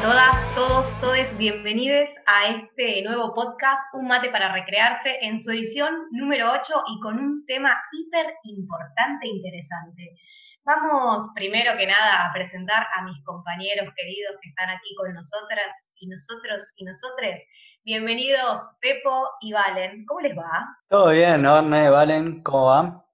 a 0.00 0.02
todas, 0.02 0.54
todos, 0.54 1.00
todes, 1.00 1.36
bienvenidos 1.36 2.08
a 2.26 2.48
este 2.56 3.02
nuevo 3.02 3.34
podcast, 3.34 3.82
Un 3.92 4.08
mate 4.08 4.30
para 4.30 4.50
recrearse, 4.50 5.18
en 5.20 5.38
su 5.38 5.50
edición 5.50 5.94
número 6.12 6.52
8 6.52 6.74
y 6.88 7.00
con 7.00 7.18
un 7.18 7.44
tema 7.44 7.76
hiper 7.92 8.34
importante 8.44 9.26
e 9.26 9.30
interesante. 9.30 10.16
Vamos 10.64 11.28
primero 11.34 11.76
que 11.76 11.86
nada 11.86 12.24
a 12.24 12.32
presentar 12.32 12.86
a 12.96 13.02
mis 13.02 13.22
compañeros 13.24 13.92
queridos 13.94 14.36
que 14.40 14.48
están 14.48 14.70
aquí 14.70 14.94
con 14.96 15.12
nosotras 15.12 15.66
y 15.96 16.06
nosotros 16.08 16.72
y 16.76 16.84
nosotres. 16.84 17.42
Bienvenidos 17.84 18.62
Pepo 18.80 19.28
y 19.42 19.52
Valen, 19.52 20.06
¿cómo 20.06 20.20
les 20.20 20.36
va? 20.36 20.66
Todo 20.88 21.10
bien, 21.10 21.44
Orne, 21.44 21.90
Valen, 21.90 22.42
¿cómo 22.42 22.66
va? 22.66 23.04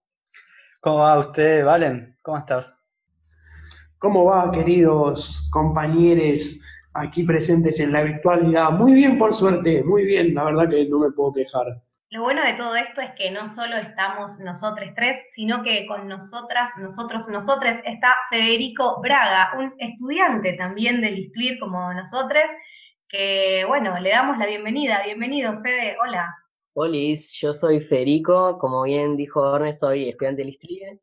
¿Cómo 0.81 0.99
va 0.99 1.19
usted, 1.19 1.65
Valen? 1.65 2.17
¿Cómo 2.23 2.39
estás? 2.39 2.81
¿Cómo 3.99 4.27
va, 4.27 4.53
queridos 4.53 5.49
compañeros 5.51 6.61
aquí 6.97 7.25
presentes 7.25 7.79
en 7.81 7.93
la 7.93 8.03
virtualidad? 8.03 8.71
Muy 8.73 8.95
bien, 8.95 9.19
por 9.19 9.35
suerte, 9.35 9.83
muy 9.85 10.05
bien, 10.05 10.35
la 10.35 10.45
verdad 10.45 10.69
que 10.69 10.87
no 10.89 10.99
me 10.99 11.11
puedo 11.13 11.33
quejar. 11.35 11.83
Lo 12.11 12.23
bueno 12.23 12.45
de 12.45 12.55
todo 12.55 12.77
esto 12.77 13.01
es 13.01 13.11
que 13.17 13.31
no 13.31 13.49
solo 13.49 13.77
estamos 13.77 14.39
nosotros 14.39 14.91
tres, 14.95 15.17
sino 15.35 15.63
que 15.63 15.87
con 15.87 16.09
nosotras, 16.09 16.73
nosotros, 16.79 17.29
nosotres 17.29 17.79
está 17.85 18.15
Federico 18.31 19.01
Braga, 19.01 19.53
un 19.59 19.75
estudiante 19.79 20.53
también 20.55 21.01
del 21.01 21.19
ISCLIR 21.19 21.59
como 21.59 21.93
nosotros, 21.93 22.45
que 23.09 23.65
bueno, 23.67 23.99
le 23.99 24.11
damos 24.11 24.39
la 24.39 24.47
bienvenida. 24.47 25.03
Bienvenido, 25.05 25.61
Fede, 25.63 25.97
hola. 26.03 26.35
Hola, 26.75 26.99
yo 27.33 27.53
soy 27.53 27.81
Federico, 27.81 28.59
como 28.59 28.85
bien 28.85 29.17
dijo 29.17 29.41
Orne, 29.41 29.73
soy 29.73 30.09
estudiante 30.09 30.43
del 30.43 30.51
ISCLIR 30.51 31.01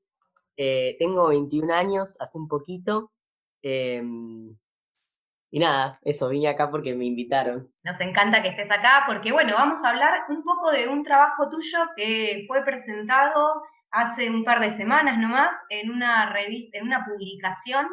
eh, 0.58 0.96
tengo 1.00 1.28
21 1.30 1.74
años, 1.74 2.18
hace 2.20 2.38
un 2.38 2.48
poquito. 2.48 3.12
Em, 3.62 4.56
y 5.54 5.60
nada, 5.60 6.00
eso, 6.04 6.30
vine 6.30 6.48
acá 6.48 6.72
porque 6.72 6.96
me 6.96 7.06
invitaron. 7.06 7.70
Nos 7.84 8.02
encanta 8.02 8.42
que 8.42 8.50
estés 8.50 8.72
acá 8.72 9.04
porque, 9.06 9.32
bueno, 9.32 9.54
vamos 9.54 9.86
a 9.86 9.90
hablar 9.90 10.24
un 10.30 10.44
poco 10.44 10.72
de 10.72 10.88
un 10.88 11.04
trabajo 11.04 11.48
tuyo 11.52 11.78
que 11.96 12.46
fue 12.48 12.66
presentado 12.66 13.62
hace 13.92 14.32
un 14.32 14.44
par 14.44 14.62
de 14.62 14.72
semanas 14.72 15.20
nomás 15.20 15.52
en 15.70 15.92
una 15.92 16.34
revista, 16.34 16.80
en 16.80 16.86
una 16.86 17.06
publicación 17.06 17.86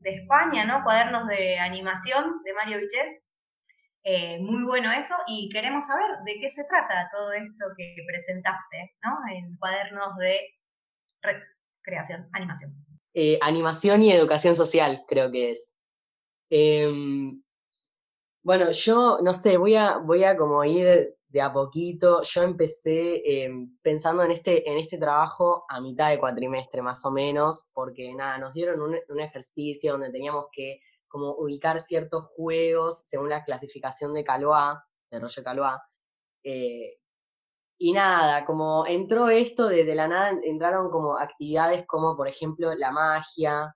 de 0.00 0.16
España, 0.16 0.66
¿no? 0.66 0.84
Cuadernos 0.84 1.26
de 1.28 1.58
animación 1.58 2.42
de 2.44 2.52
Mario 2.52 2.76
Viches. 2.76 3.24
Eh, 4.04 4.38
muy 4.40 4.64
bueno 4.64 4.92
eso 4.92 5.14
y 5.28 5.48
queremos 5.48 5.86
saber 5.86 6.10
de 6.26 6.34
qué 6.38 6.50
se 6.50 6.64
trata 6.68 7.08
todo 7.10 7.32
esto 7.32 7.64
que 7.78 7.96
presentaste, 8.06 8.96
¿no? 9.02 9.16
En 9.34 9.56
cuadernos 9.56 10.14
de 10.18 10.40
creación, 11.80 12.28
animación. 12.34 12.74
Eh, 13.14 13.38
animación 13.40 14.02
y 14.02 14.12
educación 14.12 14.54
social, 14.54 14.98
creo 15.08 15.32
que 15.32 15.52
es. 15.52 15.77
Em, 16.50 17.42
bueno, 18.42 18.70
yo 18.72 19.18
no 19.22 19.34
sé, 19.34 19.56
voy 19.58 19.74
a, 19.76 19.98
voy 19.98 20.24
a 20.24 20.36
como 20.36 20.64
ir 20.64 21.16
de 21.28 21.40
a 21.40 21.52
poquito. 21.52 22.22
Yo 22.22 22.42
empecé 22.42 23.44
em, 23.44 23.76
pensando 23.82 24.22
en 24.22 24.30
este, 24.32 24.68
en 24.70 24.78
este 24.78 24.98
trabajo 24.98 25.64
a 25.68 25.80
mitad 25.80 26.10
de 26.10 26.18
cuatrimestre, 26.18 26.82
más 26.82 27.04
o 27.04 27.10
menos, 27.10 27.68
porque 27.74 28.14
nada, 28.14 28.38
nos 28.38 28.54
dieron 28.54 28.80
un, 28.80 29.20
ejercicio 29.20 29.92
donde 29.92 30.10
teníamos 30.10 30.46
que 30.52 30.80
como 31.08 31.32
ubicar 31.34 31.80
ciertos 31.80 32.26
juegos 32.36 33.00
según 33.06 33.30
la 33.30 33.44
clasificación 33.44 34.14
de 34.14 34.24
Calois, 34.24 34.78
de 35.10 35.20
Roger 35.20 35.44
Calois, 35.44 35.78
eh, 36.44 36.98
y 37.78 37.92
nada, 37.92 38.44
como 38.44 38.86
entró 38.86 39.28
esto 39.28 39.68
de, 39.68 39.94
la 39.94 40.08
nada, 40.08 40.38
entraron 40.42 40.90
como 40.90 41.16
actividades 41.16 41.86
como, 41.86 42.16
por 42.16 42.28
ejemplo, 42.28 42.74
la 42.74 42.90
magia, 42.90 43.74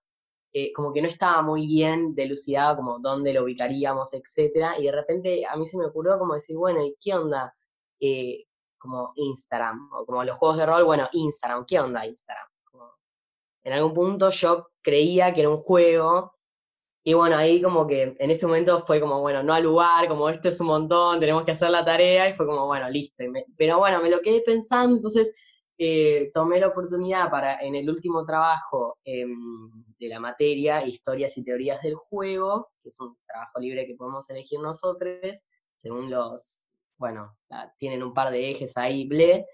eh, 0.52 0.72
como 0.72 0.92
que 0.92 1.02
no 1.02 1.08
estaba 1.08 1.42
muy 1.42 1.66
bien 1.66 2.14
delucidado 2.14 2.76
como 2.76 2.98
dónde 2.98 3.32
lo 3.32 3.44
ubicaríamos, 3.44 4.12
etcétera, 4.14 4.78
y 4.78 4.84
de 4.84 4.92
repente 4.92 5.46
a 5.46 5.56
mí 5.56 5.64
se 5.64 5.78
me 5.78 5.86
ocurrió 5.86 6.18
como 6.18 6.34
decir, 6.34 6.56
bueno, 6.56 6.84
¿y 6.84 6.96
qué 7.00 7.14
onda? 7.14 7.54
Eh, 8.00 8.44
como 8.78 9.12
Instagram, 9.14 9.90
o 9.92 10.04
como 10.04 10.24
los 10.24 10.36
juegos 10.36 10.58
de 10.58 10.66
rol, 10.66 10.84
bueno, 10.84 11.08
Instagram, 11.12 11.64
¿qué 11.66 11.80
onda 11.80 12.06
Instagram? 12.06 12.48
en 13.64 13.72
algún 13.72 13.94
punto 13.94 14.30
yo 14.30 14.70
creía 14.82 15.32
que 15.32 15.40
era 15.40 15.50
un 15.50 15.58
juego 15.58 16.34
y 17.04 17.14
bueno, 17.14 17.36
ahí 17.36 17.60
como 17.60 17.86
que 17.86 18.14
en 18.18 18.30
ese 18.30 18.46
momento 18.46 18.84
fue 18.86 19.00
como, 19.00 19.20
bueno, 19.20 19.42
no 19.42 19.52
al 19.52 19.64
lugar, 19.64 20.06
como 20.06 20.28
esto 20.28 20.48
es 20.48 20.60
un 20.60 20.68
montón, 20.68 21.18
tenemos 21.18 21.44
que 21.44 21.50
hacer 21.50 21.70
la 21.70 21.84
tarea, 21.84 22.28
y 22.28 22.32
fue 22.32 22.46
como, 22.46 22.66
bueno, 22.66 22.88
listo. 22.90 23.24
pero 23.56 23.78
bueno, 23.78 24.00
me 24.00 24.08
lo 24.08 24.20
quedé 24.20 24.40
pensando, 24.42 24.96
entonces 24.96 25.34
eh, 25.84 26.30
tomé 26.32 26.60
la 26.60 26.68
oportunidad 26.68 27.30
para, 27.30 27.60
en 27.60 27.74
el 27.74 27.90
último 27.90 28.24
trabajo 28.24 28.98
em, 29.04 29.84
de 29.98 30.08
la 30.08 30.20
materia, 30.20 30.86
Historias 30.86 31.36
y 31.38 31.44
Teorías 31.44 31.82
del 31.82 31.96
Juego, 31.96 32.68
que 32.82 32.90
es 32.90 33.00
un 33.00 33.16
trabajo 33.26 33.58
libre 33.58 33.86
que 33.86 33.96
podemos 33.96 34.28
elegir 34.30 34.60
nosotros, 34.60 35.46
según 35.74 36.10
los, 36.10 36.66
bueno, 36.98 37.36
tienen 37.78 38.02
un 38.02 38.14
par 38.14 38.30
de 38.30 38.50
ejes 38.50 38.76
ahí, 38.76 39.08
ble. 39.08 39.46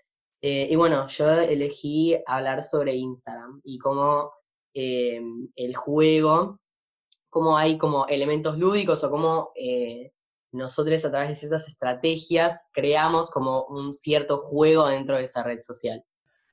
Eh, 0.42 0.68
y 0.70 0.76
bueno, 0.76 1.08
yo 1.08 1.30
elegí 1.30 2.16
hablar 2.26 2.62
sobre 2.62 2.94
Instagram 2.94 3.60
y 3.64 3.78
cómo 3.78 4.32
em, 4.74 5.48
el 5.56 5.74
juego 5.74 6.58
cómo 7.30 7.56
hay 7.56 7.78
como 7.78 8.06
elementos 8.06 8.58
lúdicos 8.58 9.04
o 9.04 9.10
cómo 9.10 9.52
eh, 9.54 10.12
nosotros 10.52 11.04
a 11.04 11.10
través 11.10 11.28
de 11.28 11.34
ciertas 11.34 11.68
estrategias 11.68 12.66
creamos 12.72 13.30
como 13.30 13.64
un 13.66 13.92
cierto 13.92 14.38
juego 14.38 14.88
dentro 14.88 15.16
de 15.16 15.24
esa 15.24 15.42
red 15.42 15.60
social. 15.60 16.04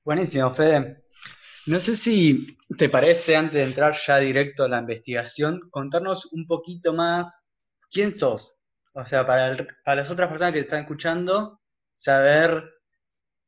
Buenísimo, 0.05 0.51
Fede. 0.51 1.03
No 1.65 1.79
sé 1.79 1.95
si 1.95 2.45
te 2.77 2.89
parece, 2.89 3.35
antes 3.35 3.55
de 3.55 3.63
entrar 3.63 3.95
ya 3.95 4.19
directo 4.19 4.63
a 4.63 4.69
la 4.69 4.77
investigación, 4.77 5.67
contarnos 5.71 6.31
un 6.31 6.45
poquito 6.45 6.93
más 6.93 7.47
quién 7.89 8.15
sos. 8.15 8.55
O 8.93 9.03
sea, 9.03 9.25
para, 9.25 9.57
para 9.83 10.01
las 10.01 10.11
otras 10.11 10.29
personas 10.29 10.53
que 10.53 10.59
te 10.59 10.65
están 10.65 10.81
escuchando, 10.81 11.59
saber 11.95 12.63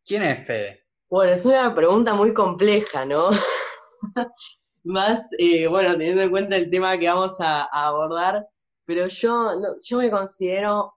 quién 0.04 0.24
es 0.24 0.48
Fede. 0.48 0.84
Bueno, 1.08 1.32
es 1.32 1.46
una 1.46 1.76
pregunta 1.76 2.16
muy 2.16 2.34
compleja, 2.34 3.06
¿no? 3.06 3.30
más, 4.84 5.30
eh, 5.38 5.68
bueno, 5.68 5.92
teniendo 5.92 6.24
en 6.24 6.32
cuenta 6.32 6.56
el 6.56 6.72
tema 6.72 6.98
que 6.98 7.08
vamos 7.08 7.40
a, 7.40 7.66
abordar, 7.66 8.48
pero 8.84 9.06
yo, 9.06 9.52
yo 9.86 9.98
me 10.00 10.10
considero 10.10 10.96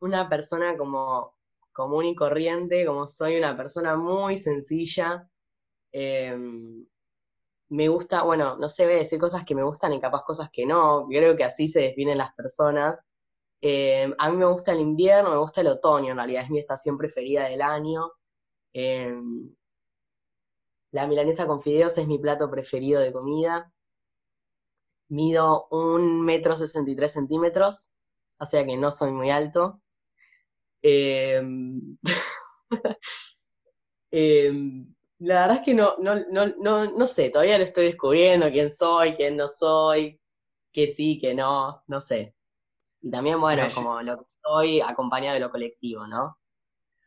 una 0.00 0.28
persona 0.28 0.76
como 0.76 1.37
común 1.78 2.06
y 2.06 2.16
corriente, 2.16 2.84
como 2.84 3.06
soy 3.06 3.38
una 3.38 3.56
persona 3.56 3.96
muy 3.96 4.36
sencilla. 4.36 5.30
Em, 5.92 6.86
me 7.70 7.88
gusta, 7.88 8.24
bueno, 8.24 8.56
no 8.58 8.68
sé, 8.68 8.86
voy 8.86 8.96
decir 8.96 9.20
cosas 9.20 9.44
que 9.44 9.54
me 9.54 9.62
gustan 9.64 9.92
y 9.94 10.00
capaz 10.00 10.24
cosas 10.24 10.50
que 10.52 10.66
no, 10.66 11.06
creo 11.08 11.36
que 11.36 11.44
así 11.44 11.68
se 11.68 11.80
definen 11.82 12.18
las 12.18 12.34
personas. 12.34 13.06
Em, 13.60 14.14
a 14.18 14.30
mí 14.30 14.36
me 14.38 14.46
gusta 14.46 14.72
el 14.72 14.80
invierno, 14.80 15.30
me 15.30 15.38
gusta 15.38 15.60
el 15.62 15.68
otoño, 15.68 16.10
en 16.12 16.16
realidad 16.18 16.44
es 16.44 16.50
mi 16.50 16.58
estación 16.60 16.98
preferida 16.98 17.44
del 17.48 17.62
año. 17.62 18.10
Em, 18.72 19.54
la 20.92 21.06
milanesa 21.06 21.46
con 21.46 21.60
fideos 21.60 21.96
es 21.98 22.06
mi 22.08 22.18
plato 22.18 22.50
preferido 22.50 23.00
de 23.00 23.12
comida. 23.12 23.72
Mido 25.10 25.68
un 25.70 26.22
metro 26.24 26.56
sesenta 26.56 26.90
y 26.90 26.96
tres 26.96 27.12
centímetros, 27.12 27.94
o 28.38 28.44
sea 28.46 28.64
que 28.66 28.76
no 28.76 28.90
soy 28.92 29.12
muy 29.12 29.30
alto. 29.30 29.80
Em, 30.82 31.98
em, 34.10 34.94
la 35.18 35.40
verdad 35.42 35.56
es 35.58 35.64
que 35.64 35.74
no, 35.74 35.96
no, 35.98 36.14
no, 36.30 36.86
no, 36.86 37.06
sé, 37.06 37.30
todavía 37.30 37.58
lo 37.58 37.64
estoy 37.64 37.86
descubriendo, 37.86 38.50
quién 38.50 38.70
soy, 38.70 39.14
quién 39.14 39.36
no 39.36 39.48
soy, 39.48 40.20
qué 40.72 40.86
sí, 40.86 41.18
qué 41.20 41.34
no, 41.34 41.82
no 41.88 42.00
sé. 42.00 42.34
Y 43.00 43.10
también, 43.10 43.40
bueno, 43.40 43.66
como 43.74 44.00
lo 44.02 44.18
que 44.18 44.24
soy 44.42 44.80
acompañado 44.80 45.34
de 45.34 45.40
lo 45.40 45.50
colectivo, 45.50 46.06
¿no? 46.06 46.38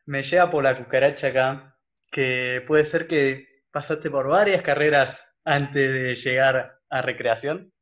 Me 0.06 0.24
llega 0.24 0.50
por 0.50 0.64
la 0.64 0.76
cucaracha 0.76 1.28
acá, 1.28 1.78
que 2.12 2.64
puede 2.68 2.86
ser 2.86 3.08
que 3.08 3.64
pasaste 3.72 4.10
por 4.10 4.28
varias 4.28 4.62
carreras 4.62 5.26
antes 5.44 5.94
de 5.94 6.16
llegar 6.16 6.80
a 6.90 7.02
recreación. 7.02 7.74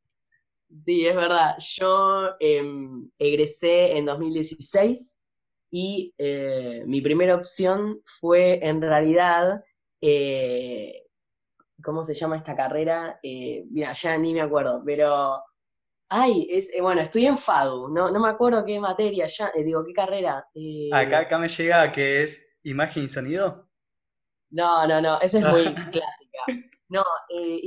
Sí, 0.85 1.07
es 1.07 1.15
verdad. 1.15 1.56
Yo 1.59 2.35
em, 2.39 3.09
egresé 3.18 3.97
en 3.97 4.06
2016 4.06 5.19
y 5.71 6.13
eh, 6.18 6.83
mi 6.88 7.01
primera 7.01 7.36
opción 7.36 8.01
fue 8.06 8.66
en 8.66 8.81
realidad, 8.81 9.63
eh, 10.01 11.04
¿cómo 11.83 12.04
se 12.04 12.13
llama 12.13 12.38
esta 12.38 12.56
carrera? 12.56 13.19
Eh, 13.24 13.66
mira, 13.69 13.94
ya 13.94 14.18
ni 14.18 14.33
me 14.33 14.42
acuerdo, 14.42 14.81
pero... 14.86 15.44
Ay, 16.12 16.48
es, 16.50 16.71
bueno, 16.81 17.01
estoy 17.01 17.27
en 17.27 17.38
FADU, 17.38 17.89
no, 17.89 18.10
no 18.10 18.19
me 18.19 18.30
acuerdo 18.30 18.66
qué 18.66 18.80
materia, 18.80 19.27
ya, 19.27 19.51
digo, 19.63 19.86
qué 19.86 19.94
carrera. 19.94 20.44
acá, 20.92 21.19
acá 21.19 21.38
me 21.38 21.48
llega 21.48 21.92
que 21.92 22.24
es 22.24 22.50
imagen 22.63 23.04
y 23.04 23.07
sonido. 23.07 23.69
No, 24.50 24.88
no, 24.88 25.01
no, 25.01 25.21
esa 25.21 25.38
es 25.38 25.44
muy 25.44 25.63
clásica. 25.92 26.69
No, 26.89 27.04
eh, 27.30 27.62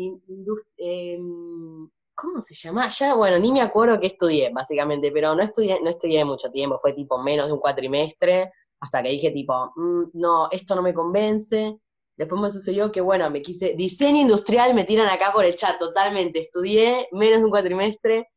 em, 0.79 1.89
¿cómo 2.14 2.41
se 2.41 2.55
llama? 2.55 2.88
Ya, 2.88 3.14
bueno, 3.14 3.38
ni 3.38 3.53
me 3.53 3.61
acuerdo 3.62 4.00
qué 4.00 4.09
estudié, 4.09 4.50
básicamente, 4.53 5.11
pero 5.12 5.35
no 5.35 5.43
estudié, 5.43 5.81
no 5.82 5.91
estudié 5.91 6.25
mucho 6.25 6.50
tiempo, 6.50 6.79
fue 6.79 6.93
tipo 6.93 7.19
menos 7.23 7.47
de 7.47 7.53
un 7.53 7.61
cuatrimestre, 7.61 8.53
hasta 8.81 9.03
que 9.03 9.11
dije 9.11 9.31
tipo, 9.31 9.55
mm, 9.76 10.11
no, 10.14 10.49
esto 10.50 10.75
no 10.75 10.82
me 10.82 10.94
convence. 10.94 11.79
Después 12.17 12.41
me 12.41 12.50
sucedió 12.50 12.93
que, 12.93 13.00
bueno, 13.00 13.31
me 13.31 13.43
quise, 13.43 13.75
diseño 13.75 14.20
industrial 14.20 14.75
me 14.75 14.85
tiran 14.85 15.09
acá 15.09 15.32
por 15.32 15.44
el 15.44 15.56
chat, 15.56 15.79
totalmente, 15.79 16.41
estudié 16.41 17.09
menos 17.12 17.38
de 17.38 17.44
un 17.44 17.50
cuatrimestre, 17.50 18.29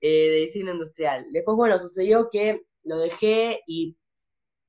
eh, 0.00 0.30
de 0.30 0.36
diseño 0.42 0.72
industrial. 0.72 1.26
Después, 1.32 1.56
bueno, 1.56 1.78
sucedió 1.78 2.28
que 2.30 2.62
lo 2.84 2.98
dejé 2.98 3.62
y 3.66 3.96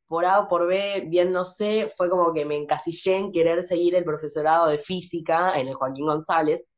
por 0.07 0.25
A 0.25 0.41
o 0.41 0.47
por 0.47 0.67
B, 0.67 1.05
bien 1.07 1.31
no 1.31 1.45
sé, 1.45 1.89
fue 1.95 2.09
como 2.09 2.33
que 2.33 2.45
me 2.45 2.55
encasillé 2.55 3.17
en 3.17 3.31
querer 3.31 3.63
seguir 3.63 3.95
el 3.95 4.05
profesorado 4.05 4.67
de 4.67 4.77
física 4.77 5.59
en 5.59 5.67
el 5.67 5.75
Joaquín 5.75 6.05
González. 6.05 6.74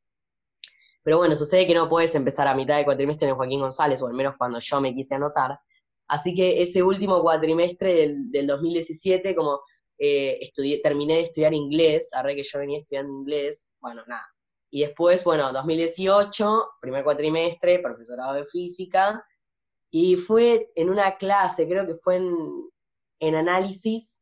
Pero 1.07 1.19
bueno, 1.19 1.37
sucede 1.37 1.65
que 1.65 1.73
no 1.73 1.87
puedes 1.87 2.13
empezar 2.15 2.49
a 2.49 2.53
mitad 2.53 2.75
de 2.75 2.83
cuatrimestre 2.83 3.29
en 3.29 3.35
Joaquín 3.35 3.61
González, 3.61 4.01
o 4.01 4.07
al 4.07 4.13
menos 4.13 4.35
cuando 4.35 4.59
yo 4.59 4.81
me 4.81 4.93
quise 4.93 5.15
anotar. 5.15 5.57
Así 6.05 6.35
que 6.35 6.61
ese 6.61 6.83
último 6.83 7.21
cuatrimestre 7.21 7.93
del, 7.93 8.29
del 8.29 8.45
2017, 8.45 9.33
como 9.33 9.61
eh, 9.97 10.37
estudié, 10.41 10.81
terminé 10.81 11.13
de 11.13 11.21
estudiar 11.21 11.53
inglés, 11.53 12.13
arre 12.13 12.35
que 12.35 12.43
yo 12.43 12.59
venía 12.59 12.79
estudiando 12.79 13.13
inglés, 13.21 13.71
bueno, 13.79 14.03
nada. 14.05 14.27
Y 14.69 14.81
después, 14.81 15.23
bueno, 15.23 15.53
2018, 15.53 16.71
primer 16.81 17.05
cuatrimestre, 17.05 17.79
profesorado 17.79 18.33
de 18.33 18.43
física, 18.43 19.23
y 19.89 20.17
fue 20.17 20.73
en 20.75 20.89
una 20.89 21.15
clase, 21.15 21.69
creo 21.69 21.87
que 21.87 21.95
fue 21.95 22.17
en, 22.17 22.35
en 23.21 23.35
análisis, 23.35 24.19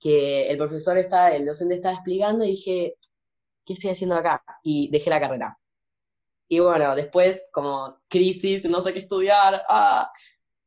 que 0.00 0.48
el 0.48 0.56
profesor 0.56 0.96
está, 0.96 1.36
el 1.36 1.44
docente 1.44 1.74
estaba 1.74 1.96
explicando 1.96 2.46
y 2.46 2.52
dije, 2.52 2.96
¿qué 3.66 3.74
estoy 3.74 3.90
haciendo 3.90 4.16
acá? 4.16 4.42
Y 4.62 4.88
dejé 4.90 5.10
la 5.10 5.20
carrera. 5.20 5.58
Y 6.54 6.60
bueno, 6.60 6.94
después 6.94 7.48
como 7.52 7.98
crisis, 8.08 8.64
no 8.66 8.80
sé 8.80 8.92
qué 8.92 9.00
estudiar, 9.00 9.64
¡ah! 9.68 10.08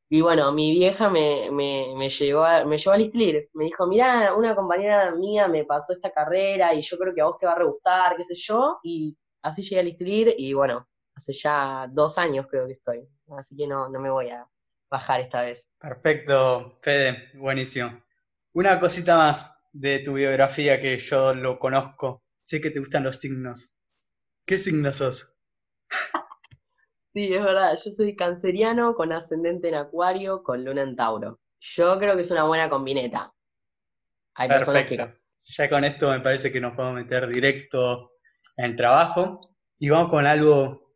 Y 0.09 0.19
bueno, 0.19 0.51
mi 0.51 0.71
vieja 0.71 1.09
me, 1.09 1.49
me, 1.49 1.93
me, 1.95 2.09
llevó, 2.09 2.43
a, 2.43 2.65
me 2.65 2.77
llevó 2.77 2.91
a 2.91 2.97
Listlir. 2.97 3.49
Me 3.53 3.65
dijo, 3.65 3.87
mira, 3.87 4.35
una 4.35 4.53
compañera 4.53 5.15
mía 5.15 5.47
me 5.47 5.63
pasó 5.63 5.93
esta 5.93 6.11
carrera 6.11 6.73
y 6.73 6.81
yo 6.81 6.97
creo 6.97 7.15
que 7.15 7.21
a 7.21 7.25
vos 7.25 7.37
te 7.37 7.45
va 7.45 7.53
a 7.53 7.63
gustar, 7.63 8.17
qué 8.17 8.23
sé 8.25 8.35
yo. 8.35 8.79
Y 8.83 9.17
así 9.41 9.61
llegué 9.61 9.79
a 9.79 9.83
Listlir 9.83 10.35
y 10.37 10.51
bueno, 10.51 10.89
hace 11.15 11.31
ya 11.31 11.87
dos 11.89 12.17
años 12.17 12.47
creo 12.49 12.67
que 12.67 12.73
estoy. 12.73 13.07
Así 13.37 13.55
que 13.55 13.65
no, 13.65 13.87
no 13.87 14.01
me 14.01 14.09
voy 14.09 14.29
a 14.29 14.45
bajar 14.89 15.21
esta 15.21 15.43
vez. 15.43 15.69
Perfecto, 15.79 16.79
Fede, 16.81 17.29
buenísimo. 17.35 18.03
Una 18.51 18.77
cosita 18.77 19.15
más 19.15 19.55
de 19.71 19.99
tu 19.99 20.15
biografía 20.15 20.81
que 20.81 20.97
yo 20.97 21.33
lo 21.33 21.57
conozco. 21.59 22.23
Sé 22.43 22.59
que 22.59 22.71
te 22.71 22.79
gustan 22.79 23.05
los 23.05 23.21
signos. 23.21 23.77
¿Qué 24.45 24.57
signo 24.57 24.91
sos? 24.91 25.36
Sí, 27.13 27.33
es 27.33 27.41
verdad, 27.41 27.75
yo 27.83 27.91
soy 27.91 28.15
canceriano 28.15 28.93
con 28.93 29.11
ascendente 29.11 29.69
en 29.69 29.75
acuario, 29.75 30.43
con 30.43 30.63
luna 30.63 30.83
en 30.83 30.95
Tauro. 30.95 31.39
Yo 31.59 31.97
creo 31.97 32.13
que 32.13 32.21
es 32.21 32.29
una 32.29 32.43
buena 32.43 32.69
combineta. 32.69 33.33
Hay 34.35 34.47
personas 34.47 34.85
que... 34.85 35.15
Ya 35.43 35.69
con 35.69 35.83
esto 35.83 36.11
me 36.11 36.19
parece 36.19 36.51
que 36.51 36.61
nos 36.61 36.75
podemos 36.75 36.95
meter 36.95 37.25
directo 37.27 38.11
en 38.57 38.65
el 38.65 38.75
trabajo 38.75 39.39
y 39.79 39.89
vamos 39.89 40.09
con 40.09 40.27
algo, 40.27 40.93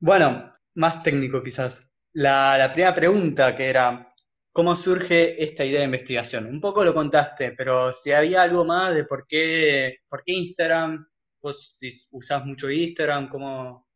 bueno, 0.00 0.52
más 0.74 1.00
técnico 1.00 1.42
quizás. 1.42 1.92
La, 2.14 2.56
la 2.58 2.72
primera 2.72 2.94
pregunta 2.94 3.54
que 3.54 3.68
era, 3.68 4.12
¿cómo 4.50 4.74
surge 4.74 5.44
esta 5.44 5.64
idea 5.64 5.80
de 5.80 5.86
investigación? 5.86 6.46
Un 6.46 6.60
poco 6.60 6.84
lo 6.84 6.94
contaste, 6.94 7.52
pero 7.52 7.92
si 7.92 8.12
había 8.12 8.42
algo 8.42 8.64
más 8.64 8.94
de 8.94 9.04
por 9.04 9.26
qué, 9.26 9.98
por 10.08 10.24
qué 10.24 10.32
Instagram, 10.32 11.06
vos 11.40 11.78
usás 12.10 12.44
mucho 12.44 12.70
Instagram, 12.70 13.28
¿cómo, 13.28 13.86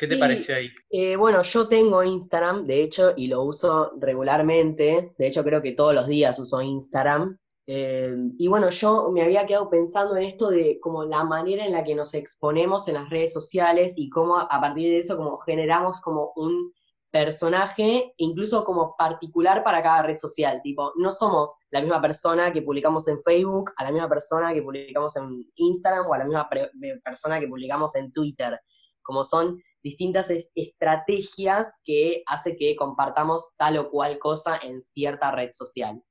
¿Qué 0.00 0.06
te 0.06 0.16
pareció 0.16 0.56
ahí? 0.56 0.70
Eh, 0.88 1.14
bueno, 1.16 1.42
yo 1.42 1.68
tengo 1.68 2.02
Instagram, 2.02 2.66
de 2.66 2.82
hecho, 2.82 3.12
y 3.18 3.26
lo 3.26 3.42
uso 3.42 3.92
regularmente. 3.98 5.12
De 5.18 5.26
hecho, 5.26 5.44
creo 5.44 5.60
que 5.60 5.72
todos 5.72 5.94
los 5.94 6.06
días 6.06 6.38
uso 6.38 6.62
Instagram. 6.62 7.38
Eh, 7.66 8.14
y 8.38 8.48
bueno, 8.48 8.70
yo 8.70 9.10
me 9.12 9.20
había 9.20 9.44
quedado 9.44 9.68
pensando 9.68 10.16
en 10.16 10.22
esto 10.22 10.48
de 10.48 10.80
como 10.80 11.04
la 11.04 11.24
manera 11.24 11.66
en 11.66 11.72
la 11.72 11.84
que 11.84 11.94
nos 11.94 12.14
exponemos 12.14 12.88
en 12.88 12.94
las 12.94 13.10
redes 13.10 13.34
sociales 13.34 13.92
y 13.98 14.08
cómo 14.08 14.38
a 14.38 14.48
partir 14.48 14.88
de 14.88 14.96
eso 14.96 15.18
como 15.18 15.36
generamos 15.36 16.00
como 16.00 16.32
un 16.34 16.72
personaje, 17.10 18.14
incluso 18.16 18.64
como 18.64 18.96
particular 18.96 19.62
para 19.62 19.82
cada 19.82 20.02
red 20.04 20.16
social. 20.16 20.62
Tipo, 20.62 20.94
no 20.96 21.12
somos 21.12 21.58
la 21.70 21.82
misma 21.82 22.00
persona 22.00 22.50
que 22.54 22.62
publicamos 22.62 23.06
en 23.08 23.20
Facebook, 23.20 23.72
a 23.76 23.84
la 23.84 23.92
misma 23.92 24.08
persona 24.08 24.54
que 24.54 24.62
publicamos 24.62 25.14
en 25.16 25.28
Instagram 25.56 26.06
o 26.06 26.14
a 26.14 26.18
la 26.18 26.24
misma 26.24 26.48
persona 27.04 27.38
que 27.38 27.48
publicamos 27.48 27.94
en 27.96 28.10
Twitter. 28.12 28.58
Como 29.02 29.24
son 29.24 29.60
distintas 29.82 30.28
estrategias 30.54 31.80
que 31.84 32.22
hace 32.26 32.56
que 32.56 32.76
compartamos 32.76 33.54
tal 33.56 33.78
o 33.78 33.90
cual 33.90 34.18
cosa 34.18 34.58
en 34.62 34.80
cierta 34.80 35.30
red 35.30 35.50
social. 35.52 36.02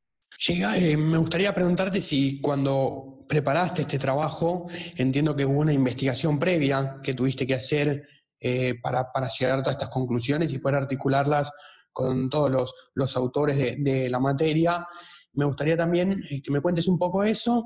Llega, 0.47 0.77
eh, 0.77 0.95
me 0.95 1.17
gustaría 1.17 1.53
preguntarte 1.53 2.01
si 2.01 2.39
cuando 2.39 3.25
preparaste 3.27 3.81
este 3.81 3.99
trabajo, 3.99 4.67
entiendo 4.95 5.35
que 5.35 5.45
hubo 5.45 5.59
una 5.59 5.73
investigación 5.73 6.39
previa 6.39 6.99
que 7.03 7.13
tuviste 7.13 7.45
que 7.45 7.55
hacer 7.55 8.07
eh, 8.39 8.75
para, 8.81 9.11
llegar 9.37 9.67
a 9.67 9.71
estas 9.71 9.89
conclusiones 9.89 10.53
y 10.53 10.59
poder 10.59 10.77
articularlas 10.77 11.51
con 11.91 12.29
todos 12.29 12.49
los, 12.49 12.73
los 12.93 13.17
autores 13.17 13.57
de, 13.57 14.09
la 14.09 14.19
materia. 14.19 14.87
Me 15.33 15.45
gustaría 15.45 15.75
también 15.75 16.11
eh, 16.31 16.41
que 16.41 16.51
me 16.51 16.61
cuentes 16.61 16.87
un 16.87 16.97
poco 16.97 17.23
eso 17.23 17.65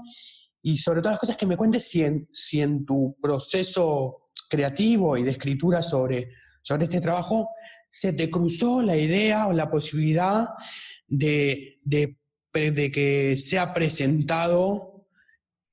y 0.63 0.77
sobre 0.77 1.01
todas 1.01 1.13
las 1.13 1.19
cosas 1.19 1.38
que 1.38 1.45
me 1.45 1.57
cuentes 1.57 1.88
si 1.88 2.03
en, 2.03 2.27
si 2.31 2.61
en 2.61 2.85
tu 2.85 3.15
proceso 3.21 4.22
creativo 4.49 5.17
y 5.17 5.23
de 5.23 5.31
escritura 5.31 5.81
sobre, 5.81 6.31
sobre 6.61 6.85
este 6.85 7.01
trabajo, 7.01 7.49
se 7.89 8.13
te 8.13 8.29
cruzó 8.29 8.81
la 8.81 8.95
idea 8.95 9.47
o 9.47 9.53
la 9.53 9.69
posibilidad 9.69 10.47
de, 11.07 11.75
de, 11.85 12.17
que 12.91 13.37
sea 13.37 13.73
presentado 13.73 15.07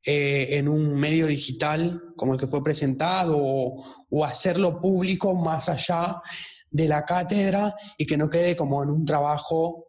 eh, 0.04 0.48
en 0.58 0.68
un 0.68 0.94
medio 0.94 1.26
digital 1.26 2.02
como 2.16 2.34
el 2.34 2.40
que 2.40 2.46
fue 2.46 2.62
presentado 2.62 3.38
o 3.38 4.24
hacerlo 4.24 4.80
público 4.80 5.34
más 5.34 5.68
allá 5.68 6.20
de 6.70 6.88
la 6.88 7.04
cátedra 7.04 7.74
y 7.98 8.06
que 8.06 8.16
no 8.16 8.30
quede 8.30 8.56
como 8.56 8.82
en 8.82 8.90
un 8.90 9.04
trabajo 9.04 9.88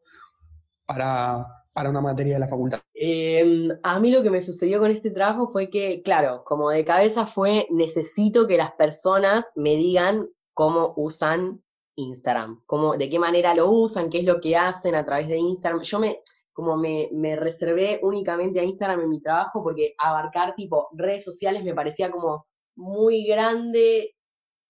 para, 0.86 1.61
para 1.74 1.90
una 1.90 2.02
materia 2.02 2.34
de 2.34 2.40
la 2.40 2.48
facultad? 2.48 2.82
Em, 2.94 3.70
a 3.84 4.00
mí 4.00 4.12
lo 4.12 4.24
que 4.24 4.30
me 4.30 4.42
sucedió 4.42 4.80
con 4.80 4.92
este 4.92 5.12
trabajo 5.12 5.48
fue 5.48 5.70
que, 5.70 6.02
claro, 6.02 6.44
como 6.46 6.70
de 6.70 6.86
cabeza 6.86 7.26
fue, 7.26 7.68
necesito 7.70 8.48
que 8.48 8.58
las 8.58 8.72
personas 8.72 9.52
me 9.56 9.76
digan 9.76 10.28
cómo 10.54 10.94
usan 10.98 11.64
Instagram, 11.96 12.64
cómo, 12.66 12.98
de 12.98 13.10
qué 13.10 13.20
manera 13.20 13.54
lo 13.54 13.70
usan, 13.70 14.10
qué 14.10 14.20
es 14.20 14.26
lo 14.26 14.40
que 14.40 14.56
hacen 14.56 14.96
a 14.96 15.06
través 15.06 15.28
de 15.28 15.38
Instagram. 15.38 15.82
Yo 15.82 16.00
me, 16.00 16.20
como 16.54 16.78
me, 16.78 17.10
me 17.12 17.36
reservé 17.36 18.00
únicamente 18.04 18.60
a 18.60 18.64
Instagram 18.64 19.02
en 19.02 19.10
mi 19.10 19.22
trabajo 19.22 19.64
porque 19.64 19.94
abarcar 19.98 20.56
tipo 20.56 20.90
redes 20.94 21.24
sociales 21.24 21.64
me 21.64 21.74
parecía 21.74 22.12
como 22.12 22.46
muy 22.76 23.26
grande 23.26 24.16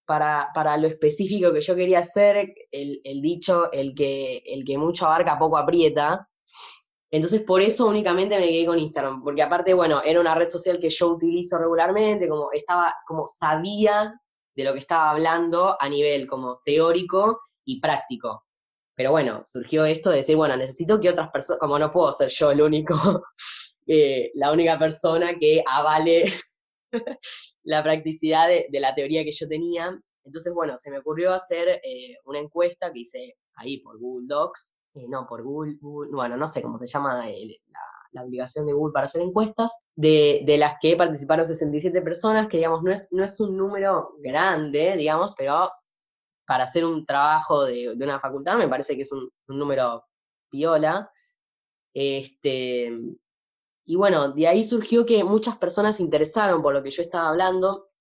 para, 0.05 0.49
para, 0.53 0.77
lo 0.77 0.87
específico 0.87 1.53
que 1.53 1.61
yo 1.61 1.75
quería 1.75 1.99
hacer, 1.99 2.53
el, 2.71 3.01
el, 3.03 3.21
dicho, 3.21 3.71
el 3.71 3.95
que, 3.95 4.43
el 4.45 4.65
que 4.65 4.77
mucho 4.77 5.05
abarca 5.05 5.39
poco 5.39 5.57
aprieta. 5.57 6.27
Entonces, 7.11 7.41
por 7.41 7.61
eso 7.61 7.87
únicamente 7.87 8.39
me 8.39 8.47
quedé 8.47 8.65
con 8.65 8.79
Instagram, 8.79 9.21
porque 9.21 9.41
aparte, 9.41 9.73
bueno, 9.73 10.01
era 10.03 10.21
una 10.21 10.33
red 10.33 10.47
social 10.47 10.79
que 10.79 10.89
yo 10.89 11.09
utilizo 11.09 11.57
regularmente, 11.57 12.29
como 12.29 12.49
estaba, 12.53 12.95
como 13.05 13.27
sabía 13.27 14.17
de 14.55 14.63
lo 14.63 14.73
que 14.73 14.79
estaba 14.79 15.11
hablando 15.11 15.75
a 15.79 15.89
nivel 15.89 16.25
como 16.25 16.61
teórico 16.63 17.41
y 17.65 17.81
práctico. 17.81 18.45
Pero 18.95 19.11
bueno, 19.11 19.41
surgió 19.45 19.83
esto 19.83 20.09
de 20.09 20.17
decir, 20.17 20.37
bueno, 20.37 20.55
necesito 20.55 20.99
que 21.01 21.09
otras 21.09 21.29
personas, 21.31 21.59
como 21.59 21.77
no 21.77 21.91
puedo 21.91 22.11
ser 22.13 22.29
yo 22.29 22.51
el 22.51 22.61
único, 22.61 22.95
eh, 23.87 24.31
la 24.35 24.51
única 24.51 24.79
persona 24.79 25.37
que 25.37 25.63
avale 25.69 26.25
la 27.63 27.83
practicidad 27.83 28.47
de, 28.47 28.79
la 28.79 28.95
teoría 28.95 29.25
que 29.25 29.31
yo 29.31 29.49
tenía. 29.49 29.99
Entonces, 30.23 30.53
bueno, 30.53 30.77
se 30.77 30.91
me 30.91 30.99
ocurrió 30.99 31.33
hacer 31.33 31.81
eh, 31.83 32.15
una 32.23 32.39
encuesta 32.39 32.91
que 32.93 32.99
hice 32.99 33.35
ahí 33.55 33.79
por 33.79 33.99
Google 33.99 34.27
Docs, 34.27 34.75
eh, 34.93 35.07
no, 35.07 35.25
por 35.27 35.41
Google, 35.43 35.77
bueno, 36.11 36.35
no 36.35 36.47
sé 36.47 36.61
cómo 36.61 36.77
se 36.77 36.85
llama 36.85 37.25
la, 38.11 38.23
obligación 38.23 38.65
de 38.65 38.73
Google 38.73 38.91
para 38.91 39.05
hacer 39.05 39.21
encuestas, 39.21 39.73
de, 39.95 40.43
las 40.59 40.75
que 40.81 40.97
participaron 40.97 41.45
67 41.45 42.01
personas, 42.01 42.47
que 42.47 42.57
digamos, 42.57 42.83
no 42.83 42.91
es, 42.91 43.07
no 43.11 43.23
es 43.23 43.39
un 43.39 43.55
número 43.55 44.15
grande, 44.19 44.97
digamos, 44.97 45.33
pero 45.37 45.71
para 46.45 46.65
hacer 46.65 46.85
un 46.85 47.05
trabajo 47.05 47.63
de, 47.63 47.93
una 47.93 48.19
facultad 48.19 48.57
me 48.57 48.67
parece 48.67 48.97
que 48.97 49.03
es 49.03 49.11
un, 49.13 49.29
número 49.47 50.05
piola. 50.49 51.09
Este, 51.93 52.89
y 53.85 53.95
bueno, 53.95 54.33
de 54.33 54.47
ahí 54.47 54.63
surgió 54.63 55.05
que 55.05 55.23
muchas 55.23 55.55
personas 55.57 55.95
se 55.95 56.03
interesaron 56.03 56.61
por 56.61 56.73
lo 56.73 56.83
que 56.83 56.91
yo 56.91 57.03
estaba 57.03 57.29
hablando, 57.29 57.91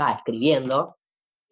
va, 0.00 0.12
escribiendo, 0.12 0.99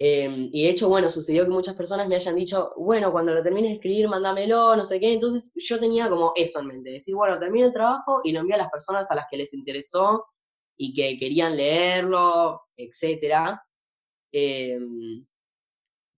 Em, 0.00 0.48
y 0.52 0.64
de 0.64 0.70
hecho, 0.70 0.88
bueno, 0.88 1.10
sucedió 1.10 1.44
que 1.44 1.50
muchas 1.50 1.74
personas 1.74 2.06
me 2.08 2.14
hayan 2.14 2.36
dicho, 2.36 2.72
bueno, 2.76 3.10
cuando 3.10 3.32
lo 3.34 3.42
termines 3.42 3.70
de 3.70 3.74
escribir, 3.76 4.08
mándamelo, 4.08 4.76
no 4.76 4.84
sé 4.84 5.00
qué. 5.00 5.12
Entonces 5.12 5.52
yo 5.56 5.80
tenía 5.80 6.08
como 6.08 6.32
eso 6.36 6.60
en 6.60 6.66
mente, 6.68 6.90
decir, 6.90 7.14
bueno, 7.16 7.38
termino 7.38 7.66
el 7.66 7.72
trabajo 7.72 8.20
y 8.24 8.32
lo 8.32 8.40
envío 8.40 8.54
a 8.54 8.58
las 8.58 8.70
personas 8.70 9.10
a 9.10 9.16
las 9.16 9.26
que 9.30 9.36
les 9.38 9.52
interesó 9.54 10.26
y 10.76 10.94
que 10.94 11.18
querían 11.18 11.56
leerlo, 11.56 12.62
etc. 12.76 13.58
Em, 14.32 15.26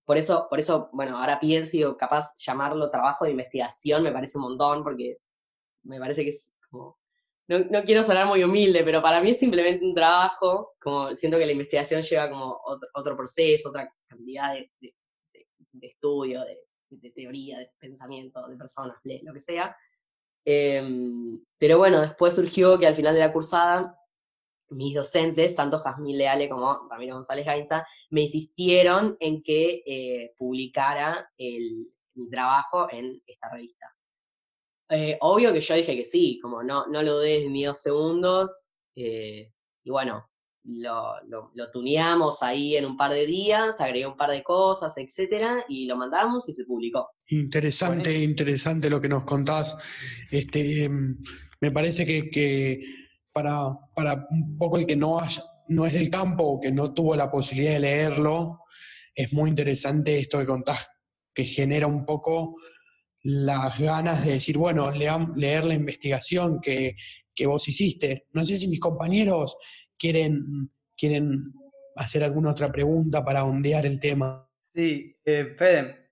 por 0.05 0.19
eso, 0.19 0.47
por 0.51 0.59
eso, 0.61 0.91
bueno, 0.93 1.19
ahora 1.19 1.41
pienso 1.41 1.77
y 1.77 1.97
capaz 1.97 2.35
llamarlo 2.37 2.91
trabajo 2.91 3.25
de 3.25 3.33
investigación 3.33 4.03
me 4.03 4.13
parece 4.13 4.39
un 4.39 4.45
montón, 4.45 4.83
porque 4.85 5.19
me 5.85 5.99
parece 6.01 6.25
que 6.25 6.31
es 6.31 6.55
como 6.71 7.00
no, 7.51 7.83
quiero 7.83 8.05
sonar 8.05 8.29
muy 8.29 8.45
humilde, 8.45 8.83
pero 8.85 9.03
para 9.03 9.21
mí 9.21 9.31
es 9.31 9.39
simplemente 9.41 9.85
un 9.85 9.93
trabajo, 9.93 10.75
como 10.81 11.11
siento 11.17 11.37
que 11.37 11.47
la 11.47 11.53
investigación 11.53 12.03
lleva 12.03 12.31
como 12.31 12.61
otro, 12.95 13.17
proceso, 13.17 13.71
otra 13.71 13.93
cantidad 14.07 14.55
de, 14.55 14.71
estudio, 15.81 16.41
de, 16.91 17.11
teoría, 17.11 17.59
de 17.59 17.71
pensamiento, 17.79 18.47
de 18.47 18.57
personas, 18.57 18.97
lo 19.03 19.33
que 19.33 19.41
sea. 19.41 19.77
Em, 20.45 21.45
pero 21.59 21.79
bueno, 21.79 22.01
después 22.01 22.37
surgió 22.37 22.79
que 22.79 22.87
al 22.87 22.95
final 22.95 23.15
de 23.15 23.21
la 23.21 23.33
cursada, 23.33 23.99
mis 24.69 24.95
docentes, 24.95 25.57
tanto 25.57 25.79
Jazmín 25.79 26.19
Leale 26.19 26.49
como 26.49 26.89
Ramiro 26.89 27.17
González 27.17 27.45
Gainza, 27.45 27.85
me 28.11 28.23
insistieron 28.23 29.17
en 29.19 29.43
que 29.43 29.83
eh, 29.85 30.35
publicara 30.39 31.29
mi 31.37 32.31
trabajo 32.31 32.87
en 32.93 33.21
esta 33.27 33.51
revista. 33.51 33.93
Eh, 34.91 35.17
obvio 35.21 35.53
que 35.53 35.61
yo 35.61 35.75
dije 35.75 35.97
que 35.97 36.05
sí, 36.05 36.41
como 36.43 36.63
no, 36.63 36.87
no 36.89 37.03
lo 37.03 37.21
des 37.21 37.49
ni 37.49 37.65
dos 37.65 37.81
segundos, 37.81 38.65
eh, 38.97 39.53
y 39.85 39.91
bueno, 39.91 40.29
lo, 40.65 41.15
lo, 41.55 41.71
tuneamos 41.71 42.43
ahí 42.43 42.77
en 42.77 42.85
un 42.85 42.97
par 42.97 43.13
de 43.13 43.25
días, 43.25 43.81
agregué 43.81 44.07
un 44.07 44.17
par 44.17 44.31
de 44.31 44.43
cosas, 44.43 44.97
etcétera, 44.99 45.65
y 45.69 45.87
lo 45.87 45.97
mandamos 45.97 46.49
y 46.49 46.53
se 46.53 46.65
publicó. 46.65 47.09
Interesante, 47.29 48.23
interesante 48.23 48.91
lo 48.91 49.01
que 49.01 49.09
nos 49.09 49.25
contás. 49.25 49.77
Este, 50.31 50.85
em, 50.85 51.19
me 51.61 51.71
parece 51.71 52.05
que, 52.05 52.81
para, 53.33 53.61
para, 53.95 54.27
un 54.31 54.59
poco 54.59 54.77
el 54.77 54.87
que 54.87 54.97
no, 54.97 55.21
no 55.69 55.87
es 55.87 55.93
del 55.93 56.11
campo 56.11 56.45
o 56.45 56.61
que 56.61 56.73
no 56.73 56.93
tuvo 56.93 57.15
la 57.15 57.31
posibilidad 57.31 57.75
de 57.75 57.81
leerlo, 57.81 58.65
es 59.15 59.33
muy 59.33 59.51
interesante 59.51 60.19
esto 60.19 60.39
que 60.39 60.47
contás, 60.47 60.91
que 61.33 61.45
genera 61.45 61.87
un 61.87 62.05
poco 62.05 62.57
las 63.23 63.79
ganas 63.79 64.25
de 64.25 64.33
decir, 64.33 64.57
bueno, 64.57 64.91
leer 64.91 65.65
la 65.65 65.75
investigación 65.75 66.61
que, 66.61 66.97
que 67.35 67.47
vos 67.47 67.67
hiciste. 67.69 68.27
No 68.33 68.45
sé 68.45 68.57
si 68.57 68.69
mis 68.69 68.81
compañeros 68.81 69.57
quieren, 69.99 70.71
quieren 70.97 71.53
hacer 71.97 72.25
alguna 72.25 72.51
otra 72.51 72.71
pregunta 72.71 73.25
para 73.25 73.45
ondear 73.45 73.87
el 73.87 74.01
tema. 74.01 74.49
Sí, 74.75 75.17
eh, 75.25 75.55
Fede, 75.57 76.11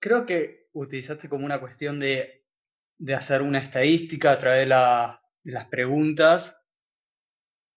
creo 0.00 0.26
que 0.26 0.68
utilizaste 0.72 1.28
como 1.28 1.44
una 1.44 1.60
cuestión 1.60 1.98
de, 1.98 2.44
hacer 3.14 3.42
una 3.42 3.58
estadística 3.58 4.32
a 4.32 4.38
través 4.38 4.68
de, 4.68 5.52
las 5.52 5.66
preguntas 5.70 6.60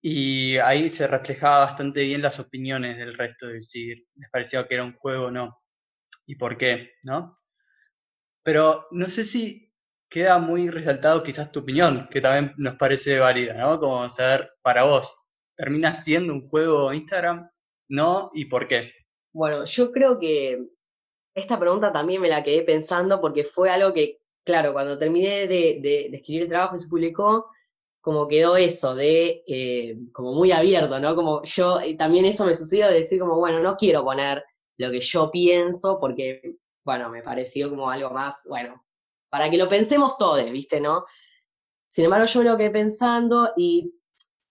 y 0.01 0.57
ahí 0.57 0.89
se 0.89 1.07
reflejaba 1.07 1.59
bastante 1.59 2.03
bien 2.03 2.21
las 2.21 2.39
opiniones 2.39 2.97
del 2.97 3.13
resto 3.13 3.47
de 3.47 3.61
si 3.61 3.87
les 3.87 4.29
parecía 4.31 4.67
que 4.67 4.73
era 4.73 4.83
un 4.83 4.97
juego 4.97 5.25
o 5.25 5.31
no 5.31 5.61
y 6.25 6.35
por 6.35 6.57
qué, 6.57 6.93
¿no? 7.03 7.40
Pero 8.43 8.88
no 8.91 9.07
sé 9.07 9.24
si 9.24 9.71
queda 10.10 10.39
muy 10.39 10.69
resaltado 10.69 11.24
quizás 11.24 11.51
tu 11.51 11.62
opinión, 11.62 12.07
que 12.12 12.21
también 12.21 12.53
nos 12.57 12.75
parece 12.75 13.19
válida, 13.19 13.53
¿no? 13.53 13.79
Como 13.79 14.07
saber 14.10 14.51
para 14.62 14.83
vos, 14.83 15.21
¿termina 15.55 15.95
siendo 15.95 16.33
un 16.33 16.41
juego 16.41 16.93
Instagram? 16.93 17.50
¿No? 17.88 18.31
¿Y 18.33 18.45
por 18.45 18.67
qué? 18.67 18.91
Bueno, 19.33 19.65
yo 19.65 19.91
creo 19.91 20.19
que 20.19 20.67
esta 21.33 21.60
pregunta 21.60 21.93
también 21.93 22.21
me 22.21 22.29
la 22.29 22.43
quedé 22.43 22.63
pensando 22.63 23.21
porque 23.21 23.43
fue 23.43 23.69
algo 23.69 23.93
que, 23.93 24.19
claro, 24.43 24.74
cuando 24.74 24.98
terminé 24.98 25.48
de, 25.48 26.10
escribir 26.13 26.43
el 26.43 26.50
trabajo 26.50 26.75
y 26.75 26.79
se 26.79 26.89
publicó, 26.89 27.50
como 28.01 28.27
quedó 28.27 28.57
eso 28.57 28.95
de, 28.95 29.43
eh, 29.48 29.98
como 30.12 30.33
muy 30.33 30.51
abierto, 30.51 31.00
¿no? 31.00 31.15
Como 31.15 31.43
yo, 31.43 31.79
también 31.98 32.25
eso 32.25 32.45
me 32.45 32.55
sucedió 32.55 32.88
de 32.88 32.95
decir 32.95 33.19
como, 33.19 33.38
bueno, 33.38 33.60
no 33.60 33.77
quiero 33.77 34.03
poner 34.03 34.43
lo 34.77 34.91
que 34.91 35.00
yo 35.00 35.31
pienso 35.31 36.00
porque, 36.00 36.57
bueno, 36.83 37.09
me 37.09 37.21
pareció 37.21 37.69
como 37.69 37.89
algo 37.89 38.09
más, 38.09 38.45
bueno, 38.50 38.83
para 39.29 39.50
que 39.50 39.57
lo 39.57 39.69
pensemos 39.69 40.17
todos, 40.17 40.43
¿viste? 40.51 40.81
¿No? 40.81 41.05
Sin 41.88 42.05
embargo, 42.05 42.25
yo 42.25 42.43
lo 42.43 42.57
quedé 42.57 42.69
pensando 42.69 43.50
y 43.55 43.93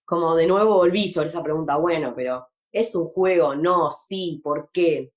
como 0.05 0.35
de 0.35 0.47
nuevo 0.47 0.75
volví 0.75 1.07
sobre 1.07 1.27
esa 1.27 1.43
pregunta, 1.43 1.77
bueno, 1.77 2.13
pero 2.15 2.47
¿es 2.71 2.95
un 2.95 3.05
juego? 3.05 3.55
No, 3.55 3.91
sí, 3.91 4.41
¿por 4.43 4.69
qué? 4.71 5.13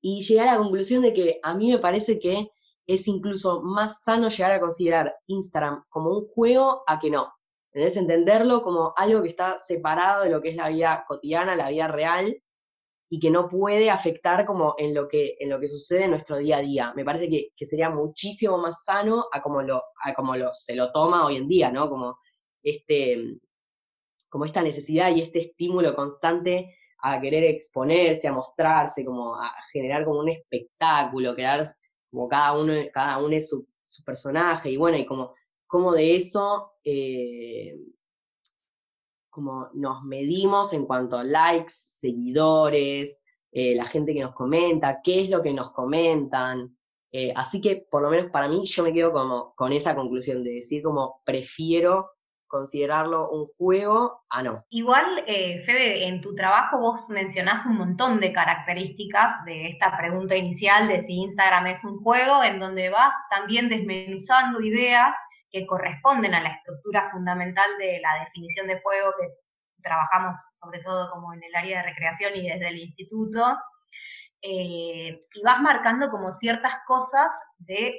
Y 0.00 0.22
llegué 0.22 0.40
a 0.40 0.52
la 0.52 0.58
conclusión 0.58 1.02
de 1.02 1.12
que 1.12 1.40
a 1.42 1.54
mí 1.54 1.72
me 1.72 1.78
parece 1.78 2.18
que 2.18 2.50
es 2.86 3.08
incluso 3.08 3.62
más 3.62 4.02
sano 4.02 4.28
llegar 4.28 4.52
a 4.52 4.60
considerar 4.60 5.16
Instagram 5.26 5.84
como 5.88 6.10
un 6.10 6.26
juego 6.26 6.82
a 6.86 6.98
que 6.98 7.10
no. 7.10 7.32
Debes 7.72 7.96
entenderlo 7.96 8.62
como 8.62 8.92
algo 8.96 9.22
que 9.22 9.28
está 9.28 9.58
separado 9.58 10.24
de 10.24 10.30
lo 10.30 10.40
que 10.40 10.50
es 10.50 10.56
la 10.56 10.68
vida 10.68 11.04
cotidiana, 11.08 11.56
la 11.56 11.70
vida 11.70 11.88
real, 11.88 12.40
y 13.14 13.20
que 13.20 13.30
no 13.30 13.46
puede 13.46 13.90
afectar 13.90 14.44
como 14.44 14.74
en 14.76 14.92
lo 14.92 15.06
que, 15.06 15.36
en 15.38 15.48
lo 15.48 15.60
que 15.60 15.68
sucede 15.68 16.02
en 16.02 16.10
nuestro 16.10 16.36
día 16.36 16.56
a 16.56 16.62
día. 16.62 16.92
Me 16.96 17.04
parece 17.04 17.28
que, 17.28 17.64
sería 17.64 17.88
muchísimo 17.88 18.58
más 18.58 18.82
sano 18.82 19.26
a 19.30 19.40
como, 19.40 19.62
lo, 19.62 19.84
a 20.02 20.12
como 20.14 20.34
lo, 20.34 20.52
se 20.52 20.74
lo 20.74 20.90
toma 20.90 21.24
hoy 21.24 21.36
en 21.36 21.46
día, 21.46 21.70
¿no? 21.70 21.88
Como, 21.88 22.18
este, 22.60 23.38
como 24.28 24.44
esta 24.46 24.62
necesidad 24.62 25.14
y 25.14 25.20
este 25.20 25.38
estímulo 25.38 25.94
constante 25.94 26.74
a 27.02 27.20
querer 27.20 27.44
exponerse, 27.44 28.26
a 28.26 28.32
mostrarse, 28.32 29.04
como 29.04 29.36
a 29.36 29.48
generar 29.72 30.04
como 30.04 30.18
un 30.18 30.30
espectáculo, 30.30 31.36
crear 31.36 31.64
como 32.10 32.28
cada 32.28 32.58
uno, 32.58 32.72
cada 32.92 33.18
uno 33.18 33.36
es 33.36 33.48
su, 33.48 33.64
personaje, 34.04 34.70
y 34.72 34.76
bueno, 34.76 34.98
y 34.98 35.06
como, 35.06 35.36
como 35.68 35.92
de 35.92 36.16
eso 36.16 36.72
eh, 36.82 37.76
como 39.34 39.68
nos 39.74 40.04
medimos 40.04 40.72
en 40.72 40.86
cuanto 40.86 41.18
a 41.18 41.24
likes, 41.24 41.72
seguidores, 41.72 43.24
eh, 43.50 43.74
la 43.74 43.84
gente 43.84 44.14
que 44.14 44.20
nos 44.20 44.32
comenta, 44.32 45.00
qué 45.02 45.20
es 45.20 45.30
lo 45.30 45.42
que 45.42 45.52
nos 45.52 45.72
comentan. 45.72 46.76
Eh, 47.12 47.32
así 47.34 47.60
que 47.60 47.84
por 47.90 48.02
lo 48.02 48.10
menos 48.10 48.30
para 48.30 48.48
mí 48.48 48.64
yo 48.64 48.84
me 48.84 48.92
quedo 48.92 49.12
como 49.12 49.54
con 49.54 49.72
esa 49.72 49.94
conclusión 49.94 50.44
de 50.44 50.52
decir 50.52 50.82
como 50.82 51.20
prefiero 51.24 52.10
considerarlo 52.46 53.30
un 53.30 53.48
juego 53.58 54.22
a 54.30 54.42
no. 54.42 54.64
Igual, 54.70 55.24
eh, 55.26 55.62
Fede, 55.64 56.06
en 56.06 56.20
tu 56.20 56.36
trabajo 56.36 56.78
vos 56.78 57.08
mencionás 57.08 57.66
un 57.66 57.78
montón 57.78 58.20
de 58.20 58.32
características 58.32 59.44
de 59.44 59.70
esta 59.70 59.96
pregunta 59.96 60.36
inicial 60.36 60.86
de 60.86 61.00
si 61.00 61.14
Instagram 61.14 61.66
es 61.66 61.82
un 61.82 62.00
juego, 62.00 62.44
en 62.44 62.60
donde 62.60 62.90
vas 62.90 63.14
también 63.30 63.68
desmenuzando 63.68 64.60
ideas 64.60 65.16
que 65.54 65.66
corresponden 65.68 66.34
a 66.34 66.42
la 66.42 66.48
estructura 66.48 67.10
fundamental 67.12 67.78
de 67.78 68.00
la 68.00 68.24
definición 68.24 68.66
de 68.66 68.80
juego 68.80 69.12
que 69.20 69.28
trabajamos 69.80 70.40
sobre 70.52 70.80
todo 70.82 71.08
como 71.12 71.32
en 71.32 71.44
el 71.44 71.54
área 71.54 71.78
de 71.78 71.90
recreación 71.90 72.34
y 72.34 72.48
desde 72.48 72.68
el 72.68 72.78
instituto, 72.78 73.56
eh, 74.42 75.22
y 75.32 75.42
vas 75.44 75.62
marcando 75.62 76.10
como 76.10 76.32
ciertas 76.32 76.72
cosas 76.88 77.30
de, 77.58 77.94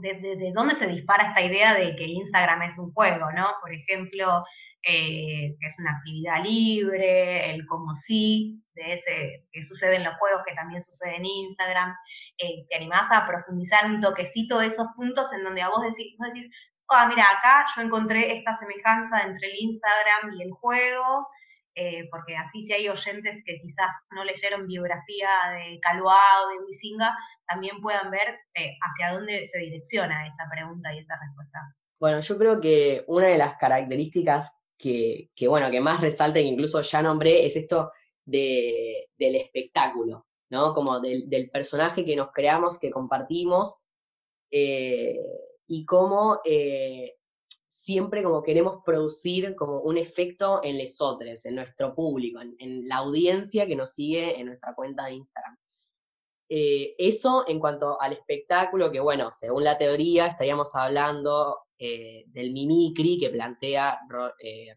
de, 0.00 0.52
dónde 0.54 0.74
se 0.76 0.86
dispara 0.86 1.28
esta 1.28 1.42
idea 1.42 1.74
de 1.74 1.94
que 1.94 2.04
Instagram 2.04 2.62
es 2.62 2.78
un 2.78 2.90
juego, 2.94 3.30
¿no? 3.32 3.48
Por 3.60 3.74
ejemplo, 3.74 4.42
eh, 4.82 5.56
es 5.60 5.78
una 5.78 5.92
actividad 5.98 6.42
libre, 6.42 7.50
el 7.50 7.66
como 7.66 7.94
sí, 7.96 8.64
de 8.72 8.94
ese 8.94 9.46
que 9.52 9.62
sucede 9.62 9.96
en 9.96 10.04
los 10.04 10.16
juegos, 10.16 10.42
que 10.46 10.54
también 10.54 10.82
sucede 10.82 11.16
en 11.16 11.26
Instagram. 11.26 11.94
Eh, 12.38 12.66
te 12.70 12.76
animás 12.76 13.08
a 13.10 13.26
profundizar 13.26 13.84
un 13.86 14.00
toquecito 14.00 14.60
de 14.60 14.68
esos 14.68 14.86
puntos 14.96 15.32
en 15.32 15.44
donde 15.44 15.62
a 15.62 15.68
vos 15.68 15.82
decís, 15.82 16.16
vos 16.18 16.28
decís 16.32 16.50
ah, 16.90 17.06
mira, 17.06 17.24
acá 17.30 17.66
yo 17.74 17.82
encontré 17.82 18.36
esta 18.36 18.56
semejanza 18.56 19.20
entre 19.22 19.50
el 19.50 19.56
Instagram 19.58 20.34
y 20.38 20.42
el 20.42 20.50
juego, 20.52 21.28
eh, 21.74 22.08
porque 22.10 22.36
así 22.36 22.66
si 22.66 22.72
hay 22.72 22.88
oyentes 22.88 23.42
que 23.44 23.60
quizás 23.60 23.94
no 24.10 24.24
leyeron 24.24 24.66
biografía 24.66 25.28
de 25.52 25.78
Calua 25.80 26.16
o 26.44 26.48
de 26.48 26.64
Wisinga, 26.66 27.16
también 27.46 27.80
puedan 27.80 28.10
ver 28.10 28.28
eh, 28.54 28.76
hacia 28.80 29.12
dónde 29.12 29.46
se 29.46 29.58
direcciona 29.58 30.26
esa 30.26 30.44
pregunta 30.50 30.92
y 30.92 30.98
esa 30.98 31.14
respuesta. 31.20 31.58
Bueno, 32.00 32.20
yo 32.20 32.38
creo 32.38 32.60
que 32.60 33.04
una 33.06 33.26
de 33.26 33.38
las 33.38 33.56
características 33.56 34.58
que, 34.78 35.30
bueno, 35.48 35.70
que 35.70 35.80
más 35.80 36.00
resalta, 36.00 36.38
que 36.38 36.46
incluso 36.46 36.80
ya 36.82 37.02
nombré, 37.02 37.44
es 37.44 37.56
esto 37.56 37.92
de, 38.24 39.08
del 39.18 39.36
espectáculo, 39.36 40.26
¿no? 40.50 40.74
Como 40.74 41.00
del, 41.00 41.50
personaje 41.52 42.04
que 42.04 42.16
nos 42.16 42.30
creamos, 42.32 42.78
que 42.78 42.90
compartimos, 42.90 43.84
eh, 44.50 45.18
y 45.68 45.84
cómo 45.84 46.40
eh, 46.44 47.16
siempre 47.46 48.22
como 48.22 48.42
queremos 48.42 48.78
producir 48.84 49.54
como 49.54 49.80
un 49.82 49.98
efecto 49.98 50.60
en 50.64 50.78
lesotres, 50.78 51.44
en 51.44 51.56
nuestro 51.56 51.94
público, 51.94 52.40
en, 52.40 52.88
la 52.88 52.96
audiencia 52.96 53.66
que 53.66 53.76
nos 53.76 53.90
sigue 53.90 54.40
en 54.40 54.46
nuestra 54.46 54.74
cuenta 54.74 55.04
de 55.04 55.12
Instagram. 55.12 55.56
Eh, 56.50 56.94
eso 56.96 57.44
en 57.46 57.60
cuanto 57.60 58.00
al 58.00 58.14
espectáculo, 58.14 58.90
que 58.90 59.00
bueno, 59.00 59.30
según 59.30 59.64
la 59.64 59.76
teoría 59.76 60.26
estaríamos 60.26 60.74
hablando 60.74 61.58
eh, 61.78 62.24
del 62.28 62.52
mimicry 62.52 63.18
que 63.18 63.28
plantea 63.28 64.00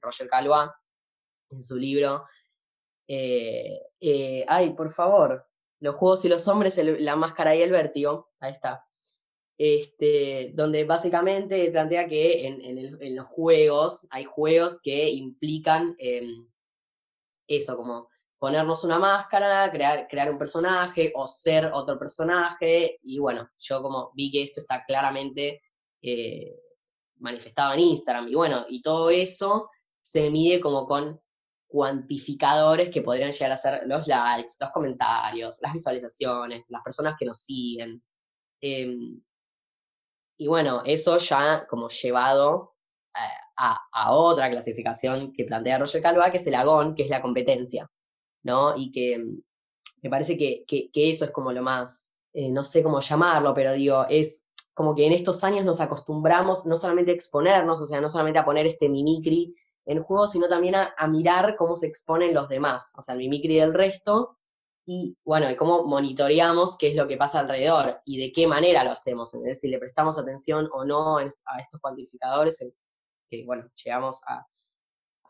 Roger 0.02 0.28
Calois 0.28 0.70
en 1.50 1.62
su 1.62 1.78
libro. 1.78 2.26
ay, 3.08 4.74
por 4.76 4.92
favor, 4.92 5.48
los 5.80 5.96
juegos 5.96 6.26
y 6.26 6.30
los 6.30 6.46
hombres, 6.50 6.78
la 6.84 7.16
máscara 7.16 7.56
y 7.56 7.62
el 7.62 7.72
vértigo, 7.72 8.30
ahí 8.42 8.52
está 8.52 8.86
este, 9.64 10.54
donde 10.56 10.86
básicamente 10.86 11.70
plantea 11.70 12.08
que 12.08 12.48
en, 12.48 13.16
los 13.16 13.28
juegos 13.28 14.08
hay 14.10 14.26
juegos 14.26 14.82
que 14.82 15.12
implican 15.12 15.96
em, 16.00 16.50
eso, 17.46 17.76
como 17.76 18.10
ponernos 18.40 18.84
una 18.84 18.98
máscara, 18.98 19.70
crear, 19.72 20.08
crear 20.08 20.32
un 20.32 20.40
personaje 20.40 21.12
o 21.14 21.28
ser 21.28 21.70
otro 21.76 22.00
personaje, 22.00 22.98
y 23.04 23.20
bueno, 23.20 23.52
yo 23.60 23.84
como 23.84 24.12
vi 24.16 24.32
que 24.32 24.42
esto 24.42 24.62
está 24.62 24.84
claramente 24.84 25.62
eh, 26.02 26.60
manifestado 27.20 27.76
en 27.76 27.82
Instagram, 27.82 28.30
y 28.30 28.34
bueno, 28.34 28.66
y 28.68 28.82
todo 28.82 29.12
eso 29.12 29.70
se 30.00 30.32
mide 30.32 30.60
como 30.60 30.88
con 30.88 31.22
cuantificadores 31.68 32.90
que 32.90 33.04
podrían 33.04 33.32
llegar 33.32 33.52
a 33.52 33.58
ser 33.58 33.84
los 33.86 34.08
likes, 34.08 34.54
los 34.60 34.72
comentarios, 34.72 35.60
las 35.62 35.74
visualizaciones, 35.74 36.66
las 36.72 36.82
personas 36.82 37.14
que 37.20 37.26
nos 37.26 37.38
siguen. 37.42 38.02
Em, 38.60 39.22
y 40.42 40.48
bueno, 40.48 40.82
eso 40.86 41.20
ya 41.20 41.68
como 41.68 41.88
llevado 41.90 42.74
eh, 43.14 43.20
a, 43.58 44.12
otra 44.12 44.50
clasificación 44.50 45.34
que 45.34 45.44
plantea 45.44 45.78
Roger 45.78 46.02
Calva, 46.02 46.32
que 46.32 46.38
es 46.38 46.48
el 46.48 46.56
agón, 46.56 46.96
que 46.96 47.04
es 47.04 47.10
la 47.10 47.22
competencia, 47.22 47.92
¿no? 48.42 48.76
Y 48.76 48.92
que 48.92 49.14
em, 49.14 49.40
me 50.02 50.10
parece 50.10 50.40
que, 50.40 50.66
eso 50.96 51.26
es 51.26 51.32
como 51.32 51.52
lo 51.52 51.62
más, 51.62 52.14
eh, 52.34 52.50
no 52.50 52.64
sé 52.64 52.82
cómo 52.82 53.02
llamarlo, 53.02 53.54
pero 53.54 53.74
digo, 53.74 54.08
es 54.10 54.48
como 54.74 54.96
que 54.96 55.06
en 55.06 55.14
estos 55.14 55.44
años 55.44 55.64
nos 55.64 55.80
acostumbramos 55.80 56.66
no 56.66 56.76
solamente 56.76 57.12
a 57.12 57.14
exponernos, 57.14 57.80
o 57.80 57.86
sea, 57.86 58.02
no 58.02 58.10
solamente 58.10 58.40
a 58.40 58.46
poner 58.46 58.66
este 58.66 58.90
mimicry 58.90 59.56
en 59.86 60.02
juego, 60.02 60.26
sino 60.26 60.48
también 60.48 60.74
a, 60.74 61.08
mirar 61.08 61.56
cómo 61.56 61.76
se 61.76 61.86
exponen 61.86 62.34
los 62.34 62.50
demás, 62.50 62.94
o 62.98 63.04
sea, 63.04 63.14
el 63.14 63.20
mimicry 63.20 63.58
del 63.58 63.76
resto, 63.76 64.40
y 64.86 65.18
bueno, 65.24 65.48
cómo 65.58 65.84
monitoreamos 65.86 66.78
qué 66.78 66.90
es 66.90 66.96
lo 66.96 67.08
que 67.08 67.18
pasa 67.18 67.40
alrededor 67.40 68.02
y 68.06 68.20
de 68.20 68.32
qué 68.32 68.48
manera 68.48 68.84
lo 68.84 68.92
hacemos, 68.92 69.32
decir, 69.44 69.70
le 69.70 69.80
prestamos 69.80 70.18
atención 70.18 70.70
o 70.74 70.84
no 70.84 71.18
a 71.18 71.60
estos 71.60 71.80
cuantificadores, 71.80 72.60
que 73.30 73.46
bueno, 73.46 73.70
llegamos 73.84 74.22
a, 74.28 74.46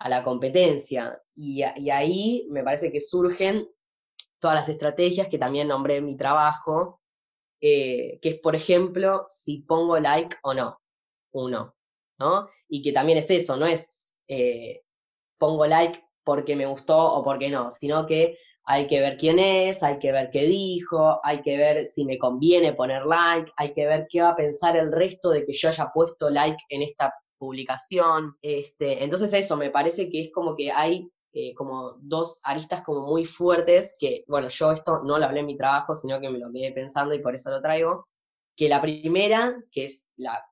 la 0.10 0.24
competencia. 0.24 1.22
Y, 1.36 1.62
y, 1.76 1.90
ahí 1.92 2.48
me 2.50 2.64
parece 2.64 2.92
que 2.92 3.00
surgen 3.00 3.70
todas 4.40 4.56
las 4.56 4.70
estrategias 4.70 5.28
que 5.28 5.38
también 5.38 5.68
nombré 5.68 5.98
en 5.98 6.06
mi 6.06 6.18
trabajo, 6.18 7.02
eh, 7.62 8.20
que 8.22 8.30
es, 8.30 8.40
por 8.40 8.56
ejemplo, 8.56 9.26
si 9.28 9.60
pongo 9.60 10.00
like 10.00 10.36
o 10.42 10.56
no, 10.56 10.82
uno, 11.34 11.76
¿no? 12.20 12.50
Y 12.68 12.82
que 12.82 12.92
también 12.92 13.20
es 13.20 13.30
eso, 13.30 13.56
no 13.58 13.68
es 13.68 14.18
eh, 14.28 14.82
pongo 15.38 15.68
like 15.68 16.04
porque 16.24 16.56
me 16.56 16.66
gustó 16.66 16.98
o 16.98 17.24
porque 17.24 17.50
no, 17.50 17.70
sino 17.70 18.08
que 18.08 18.38
hay 18.66 18.88
que 18.88 19.00
ver 19.00 19.18
quién 19.18 19.40
es, 19.40 19.84
hay 19.84 20.00
que 20.00 20.12
ver 20.12 20.30
qué 20.32 20.46
dijo, 20.46 21.20
hay 21.24 21.42
que 21.42 21.58
ver 21.58 21.86
si 21.86 22.06
me 22.06 22.18
conviene 22.18 22.74
poner 22.74 23.04
like, 23.06 23.52
hay 23.58 23.74
que 23.74 23.86
ver 23.86 24.08
qué 24.10 24.22
va 24.22 24.30
a 24.30 24.36
pensar 24.36 24.78
el 24.78 24.92
resto 24.92 25.30
de 25.32 25.44
que 25.46 25.54
yo 25.54 25.70
haya 25.70 25.92
puesto 25.94 26.30
like 26.30 26.60
en 26.70 26.84
esta 26.84 27.14
publicación. 27.38 28.36
Este, 28.42 29.04
entonces 29.04 29.34
eso, 29.34 29.58
me 29.58 29.72
parece 29.72 30.10
que 30.10 30.22
es 30.22 30.32
como 30.32 30.56
que 30.56 30.72
hay 30.72 31.10
eh, 31.34 31.54
como 31.56 31.94
dos 32.02 32.42
aristas 32.44 32.84
como 32.84 33.08
muy 33.08 33.26
fuertes, 33.26 33.96
que, 33.98 34.24
bueno, 34.28 34.50
yo 34.50 34.72
esto 34.72 35.02
no 35.04 35.18
lo 35.18 35.26
hablé 35.26 35.40
en 35.40 35.46
mi 35.46 35.58
trabajo, 35.58 35.96
sino 35.96 36.20
que 36.20 36.30
me 36.30 36.40
lo 36.40 36.52
quedé 36.52 36.74
pensando 36.74 37.14
y 37.14 37.20
por 37.20 37.34
eso 37.34 37.50
lo 37.50 37.62
traigo, 37.62 38.08
que 38.56 38.68
la 38.68 38.82
primera, 38.82 39.56
que 39.72 39.86
es 39.86 40.08
la, 40.18 40.44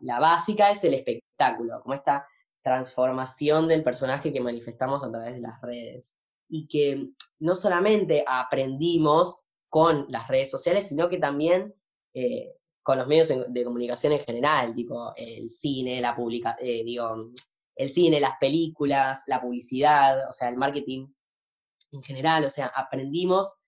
la, 0.00 0.20
básica, 0.20 0.70
es 0.70 0.84
el 0.84 0.94
espectáculo, 0.94 1.80
como 1.82 1.94
esta 1.94 2.26
transformación 2.62 3.68
del 3.68 3.82
personaje 3.82 4.32
que 4.32 4.40
manifestamos 4.40 5.02
a 5.02 5.10
través 5.10 5.34
de 5.34 5.40
las 5.40 5.60
redes. 5.62 6.18
Y 6.48 6.66
que 6.66 7.10
no 7.40 7.54
solamente 7.54 8.24
aprendimos 8.26 9.46
con 9.68 10.06
las 10.08 10.28
redes 10.28 10.50
sociales, 10.50 10.88
sino 10.88 11.08
que 11.08 11.18
también 11.18 11.74
eh, 12.14 12.54
con 12.82 12.98
los 12.98 13.06
medios 13.06 13.28
de 13.28 13.64
comunicación 13.64 14.14
en 14.14 14.20
general, 14.20 14.74
tipo 14.74 15.12
el 15.14 15.50
cine, 15.50 16.00
la 16.00 16.16
publica, 16.16 16.56
eh, 16.58 16.82
digo, 16.84 17.16
el 17.76 17.88
cine, 17.90 18.18
las 18.18 18.38
películas, 18.38 19.24
la 19.26 19.40
publicidad, 19.40 20.26
o 20.28 20.32
sea, 20.32 20.48
el 20.48 20.56
marketing 20.56 21.06
en 21.92 22.02
general, 22.02 22.44
o 22.44 22.50
sea, 22.50 22.66
aprendimos 22.66 23.60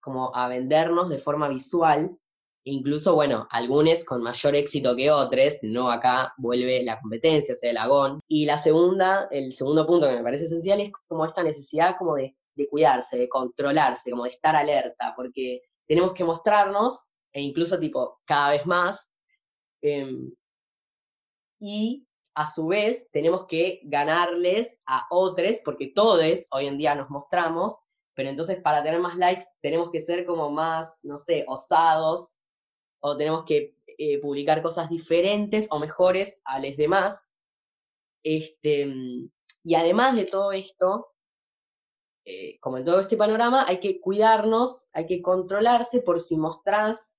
como 0.00 0.34
a 0.34 0.48
vendernos 0.48 1.08
de 1.08 1.18
forma 1.18 1.48
visual, 1.48 2.18
incluso, 2.66 3.14
bueno, 3.14 3.46
algunos 3.50 4.04
con 4.04 4.22
mayor 4.22 4.56
éxito 4.56 4.96
que 4.96 5.10
otros, 5.10 5.58
no 5.62 5.88
acá 5.88 6.34
vuelve 6.36 6.82
la 6.82 7.00
competencia, 7.00 7.54
o 7.54 7.56
sea, 7.56 7.70
el 7.70 7.76
agón. 7.76 8.20
Y 8.26 8.44
la 8.44 8.58
segunda, 8.58 9.28
el 9.30 9.52
segundo 9.52 9.86
punto 9.86 10.08
que 10.08 10.16
me 10.16 10.22
parece 10.22 10.44
esencial 10.44 10.80
es 10.80 10.92
como 11.06 11.24
esta 11.24 11.44
necesidad 11.44 11.96
como 11.96 12.16
de, 12.16 12.34
cuidarse, 12.68 13.18
de 13.18 13.28
controlarse, 13.28 14.10
como 14.10 14.24
de 14.24 14.30
estar 14.30 14.56
alerta, 14.56 15.12
porque 15.14 15.62
tenemos 15.86 16.12
que 16.12 16.24
mostrarnos, 16.24 17.12
e 17.32 17.40
incluso 17.40 17.78
tipo 17.78 18.20
cada 18.24 18.50
vez 18.50 18.66
más, 18.66 19.12
em, 19.82 20.32
y 21.60 22.06
a 22.34 22.46
su 22.46 22.66
vez 22.66 23.08
tenemos 23.12 23.46
que 23.46 23.80
ganarles 23.84 24.82
a 24.86 25.06
otros, 25.10 25.60
porque 25.64 25.92
todos 25.94 26.48
hoy 26.50 26.66
en 26.66 26.78
día 26.78 26.96
nos 26.96 27.10
mostramos, 27.10 27.78
pero 28.14 28.28
entonces 28.30 28.60
para 28.60 28.82
tener 28.82 29.00
más 29.00 29.16
likes 29.16 29.44
tenemos 29.60 29.90
que 29.92 30.00
ser 30.00 30.26
como 30.26 30.50
más, 30.50 31.00
no 31.04 31.16
sé, 31.16 31.44
osados, 31.46 32.40
o 33.06 33.16
tenemos 33.16 33.44
que 33.44 33.76
eh, 33.98 34.18
publicar 34.20 34.62
cosas 34.62 34.90
diferentes 34.90 35.68
o 35.70 35.78
mejores 35.78 36.42
a 36.44 36.58
los 36.58 36.76
demás. 36.76 37.32
Este, 38.24 38.84
y 39.62 39.74
además 39.76 40.16
de 40.16 40.24
todo 40.24 40.50
esto, 40.50 41.14
eh, 42.24 42.58
como 42.58 42.78
en 42.78 42.84
todo 42.84 42.98
este 42.98 43.16
panorama, 43.16 43.64
hay 43.68 43.78
que 43.78 44.00
cuidarnos, 44.00 44.88
hay 44.92 45.06
que 45.06 45.22
controlarse 45.22 46.02
por 46.02 46.18
si 46.18 46.36
mostrás 46.36 47.16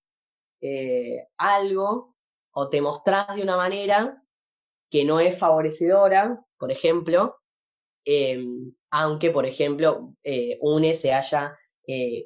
eh, 0.60 1.30
algo 1.38 2.13
o 2.52 2.69
te 2.69 2.82
mostrás 2.82 3.34
de 3.38 3.43
una 3.43 3.56
manera 3.56 4.21
que 4.91 5.06
no 5.06 5.21
es 5.21 5.39
favorecedora, 5.39 6.45
por 6.58 6.69
ejemplo, 6.69 7.38
em, 8.04 8.73
aunque, 8.91 9.32
por 9.32 9.45
ejemplo, 9.45 10.13
eh, 10.23 10.58
UNE 10.62 10.93
se 10.93 11.13
haya 11.13 11.58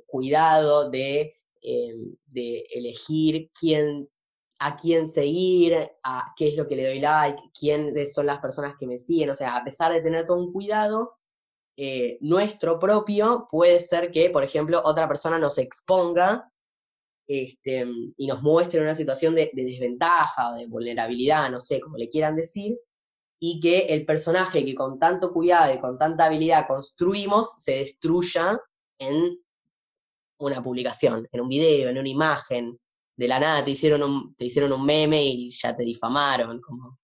cuidado 0.08 0.90
de, 0.90 1.41
em, 1.62 2.16
de, 2.26 2.66
elegir 2.74 3.50
quién, 3.60 4.08
a 4.60 4.76
quién 4.76 5.08
seguir, 5.08 5.76
a 6.04 6.34
qué 6.38 6.50
es 6.50 6.58
lo 6.58 6.68
que 6.68 6.76
le 6.76 6.88
doy 6.88 7.00
like, 7.00 7.42
quiénes 7.60 8.14
son 8.14 8.26
las 8.28 8.40
personas 8.40 8.76
que 8.80 8.88
me 8.88 8.98
siguen, 8.98 9.30
o 9.30 9.36
sea, 9.36 9.56
a 9.58 9.64
pesar 9.64 9.92
de 9.94 10.02
tener 10.02 10.26
todo 10.26 10.38
un 10.38 10.52
cuidado, 10.54 11.18
eh, 11.78 12.18
nuestro 12.22 12.80
propio 12.80 13.48
puede 13.50 13.80
ser 13.80 14.12
que, 14.12 14.30
por 14.30 14.44
ejemplo, 14.44 14.82
otra 14.84 15.08
persona 15.08 15.40
nos 15.40 15.58
exponga 15.58 16.52
este, 17.28 17.86
y 18.18 18.28
nos 18.28 18.42
muestre 18.42 18.82
una 18.82 18.94
situación 18.94 19.36
de, 19.36 19.50
desventaja 19.54 20.52
o 20.52 20.56
de 20.58 20.68
vulnerabilidad, 20.68 21.50
no 21.50 21.60
sé, 21.60 21.80
como 21.80 21.98
le 21.98 22.10
quieran 22.10 22.36
decir, 22.36 22.78
y 23.40 23.60
que 23.60 23.86
el 23.88 24.06
personaje 24.06 24.66
que 24.66 24.76
con 24.76 25.00
tanto 25.00 25.32
cuidado 25.32 25.74
y 25.74 25.80
con 25.80 25.98
tanta 25.98 26.26
habilidad 26.26 26.68
construimos 26.68 27.64
se 27.64 27.78
destruya 27.78 28.60
en 29.00 29.40
una 30.46 30.64
publicación, 30.64 31.28
en 31.32 31.42
un 31.42 31.50
video, 31.50 31.90
en 31.90 31.98
una 31.98 32.10
imagen. 32.10 32.78
De 33.16 33.28
la 33.28 33.40
nada 33.40 33.64
te 33.64 33.72
hicieron 33.72 34.02
un, 34.04 34.36
te 34.36 34.46
hicieron 34.46 34.72
un 34.72 34.86
meme 34.86 35.24
y 35.24 35.52
ya 35.52 35.76
te 35.76 35.84
difamaron. 35.84 36.60
Como, 36.62 37.00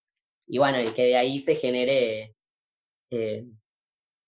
y 0.47 0.57
bueno, 0.57 0.81
y 0.81 0.87
que 0.87 1.03
de 1.03 1.17
ahí 1.17 1.39
se 1.39 1.55
genere, 1.55 2.35
eh, 3.11 3.45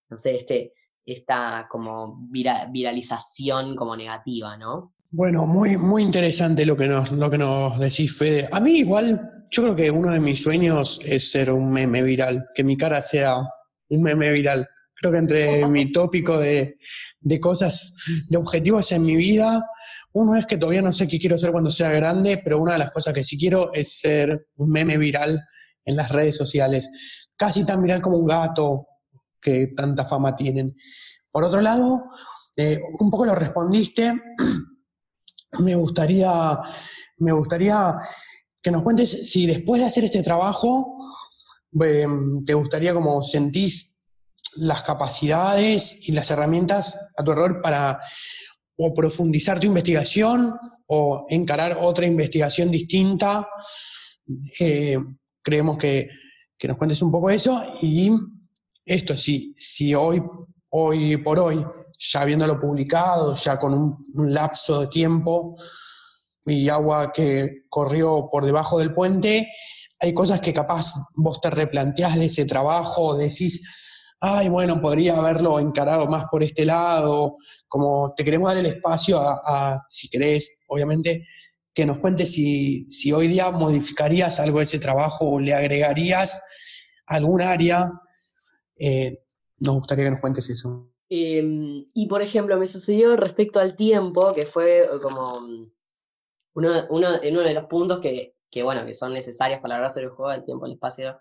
no 0.09 0.17
sé, 0.17 0.35
este, 0.35 0.73
esta 1.05 1.67
como 1.69 2.27
viralización 2.29 3.75
como 3.75 3.95
negativa, 3.95 4.57
¿no? 4.57 4.93
Bueno, 5.11 5.47
muy, 5.47 5.75
muy 5.75 6.03
interesante 6.03 6.65
lo 6.65 6.77
que, 6.77 6.87
nos, 6.87 7.11
lo 7.11 7.31
que 7.31 7.37
nos 7.39 7.79
decís, 7.79 8.15
Fede. 8.15 8.47
A 8.51 8.59
mí 8.59 8.77
igual, 8.77 9.19
yo 9.49 9.63
creo 9.63 9.75
que 9.75 9.89
uno 9.89 10.11
de 10.11 10.19
mis 10.19 10.43
sueños 10.43 10.99
es 11.03 11.31
ser 11.31 11.51
un 11.51 11.71
meme 11.71 12.03
viral, 12.03 12.45
que 12.53 12.63
mi 12.63 12.77
cara 12.77 13.01
sea 13.01 13.41
un 13.89 14.03
meme 14.03 14.29
viral. 14.29 14.67
Creo 14.99 15.11
que 15.11 15.19
entre 15.19 15.65
mi 15.67 15.91
tópico 15.91 16.37
de, 16.37 16.77
de 17.19 17.39
cosas, 17.39 17.95
de 18.27 18.37
objetivos 18.37 18.91
en 18.91 19.03
mi 19.03 19.15
vida, 19.15 19.65
uno 20.13 20.37
es 20.37 20.45
que 20.45 20.57
todavía 20.57 20.81
no 20.81 20.91
sé 20.91 21.07
qué 21.07 21.19
quiero 21.19 21.37
ser 21.37 21.51
cuando 21.51 21.71
sea 21.71 21.91
grande, 21.91 22.41
pero 22.43 22.59
una 22.59 22.73
de 22.73 22.79
las 22.79 22.91
cosas 22.91 23.13
que 23.13 23.23
sí 23.23 23.37
quiero 23.37 23.73
es 23.73 23.99
ser 23.99 24.47
un 24.57 24.71
meme 24.71 24.97
viral 24.97 25.39
en 25.85 25.95
las 25.95 26.09
redes 26.09 26.37
sociales. 26.37 26.89
Casi 27.35 27.65
tan 27.65 27.81
viral 27.81 28.01
como 28.01 28.17
un 28.17 28.27
gato 28.27 28.87
que 29.41 29.67
tanta 29.75 30.05
fama 30.05 30.35
tienen. 30.35 30.75
Por 31.31 31.43
otro 31.43 31.61
lado, 31.61 32.03
eh, 32.57 32.79
un 32.99 33.09
poco 33.09 33.25
lo 33.25 33.35
respondiste 33.35 34.13
me 35.59 35.75
gustaría, 35.75 36.59
me 37.17 37.31
gustaría 37.31 37.95
que 38.61 38.71
nos 38.71 38.83
cuentes 38.83 39.31
si 39.31 39.47
después 39.47 39.81
de 39.81 39.87
hacer 39.87 40.05
este 40.05 40.21
trabajo, 40.21 40.97
em, 41.79 42.43
te 42.45 42.53
gustaría 42.53 42.93
como 42.93 43.23
sentís 43.23 43.98
las 44.55 44.83
capacidades 44.83 46.07
y 46.07 46.11
las 46.11 46.29
herramientas 46.31 46.99
a 47.17 47.23
tu 47.23 47.31
error 47.31 47.61
para 47.61 47.99
o 48.77 48.93
profundizar 48.93 49.59
tu 49.59 49.67
investigación 49.67 50.53
o 50.87 51.25
encarar 51.29 51.77
otra 51.81 52.05
investigación 52.05 52.71
distinta. 52.71 53.47
Eh, 54.59 54.97
creemos 55.41 55.77
que, 55.77 56.09
nos 56.63 56.77
cuentes 56.77 57.01
un 57.01 57.11
poco 57.11 57.29
eso 57.29 57.61
y 57.81 58.11
esto, 58.85 59.15
si, 59.15 59.53
si 59.55 59.93
hoy, 59.95 60.21
hoy 60.69 61.17
por 61.17 61.39
hoy 61.39 61.63
ya 61.99 62.21
habiéndolo 62.21 62.59
publicado, 62.59 63.35
ya 63.35 63.59
con 63.59 63.73
un, 63.73 64.33
lapso 64.33 64.81
de 64.81 64.87
tiempo 64.87 65.57
y 66.45 66.69
agua 66.69 67.11
que 67.11 67.65
corrió 67.69 68.29
por 68.31 68.45
debajo 68.45 68.79
del 68.79 68.93
puente, 68.93 69.51
hay 69.99 70.13
cosas 70.13 70.39
que 70.39 70.53
capaz 70.53 70.93
vos 71.15 71.41
te 71.41 71.49
replanteás 71.49 72.15
de 72.15 72.25
ese 72.25 72.45
trabajo, 72.45 73.15
decís, 73.15 73.61
ay, 74.19 74.49
bueno, 74.49 74.81
podría 74.81 75.17
haberlo 75.17 75.59
encarado 75.59 76.07
más 76.07 76.25
por 76.29 76.43
este 76.43 76.65
lado, 76.65 77.35
como 77.67 78.13
te 78.15 78.23
queremos 78.23 78.49
dar 78.49 78.57
el 78.57 78.65
espacio 78.65 79.19
a, 79.19 79.85
si 79.89 80.09
querés, 80.09 80.59
obviamente, 80.67 81.25
que 81.73 81.85
nos 81.85 81.99
cuentes 81.99 82.31
si, 82.31 82.85
si, 82.89 83.11
hoy 83.11 83.27
día 83.27 83.49
modificarías 83.51 84.39
algo 84.39 84.59
de 84.59 84.65
ese 84.65 84.79
trabajo 84.79 85.29
o 85.29 85.39
le 85.39 85.53
agregarías 85.53 86.41
algún 87.05 87.41
área. 87.41 87.89
Eh, 88.77 89.23
nos 89.59 89.75
gustaría 89.75 90.05
que 90.05 90.11
nos 90.11 90.19
cuentes 90.19 90.49
eso. 90.49 90.91
Em, 91.09 91.85
y 91.93 92.07
por 92.07 92.21
ejemplo, 92.21 92.57
me 92.57 92.67
sucedió 92.67 93.15
respecto 93.15 93.59
al 93.59 93.75
tiempo, 93.75 94.33
que 94.33 94.45
fue 94.45 94.85
como 95.01 95.39
uno, 96.53 96.71
uno, 96.89 97.07
uno 97.21 97.41
de 97.41 97.53
los 97.53 97.65
puntos 97.65 97.99
que, 97.99 98.35
que, 98.51 98.63
bueno, 98.63 98.85
que 98.85 98.93
son 98.93 99.13
necesarios 99.13 99.59
para 99.59 99.75
lograr 99.75 99.89
hacer 99.89 100.03
el 100.03 100.09
juego, 100.09 100.31
el 100.31 100.45
tiempo, 100.45 100.65
el 100.65 100.73
espacio, 100.73 101.19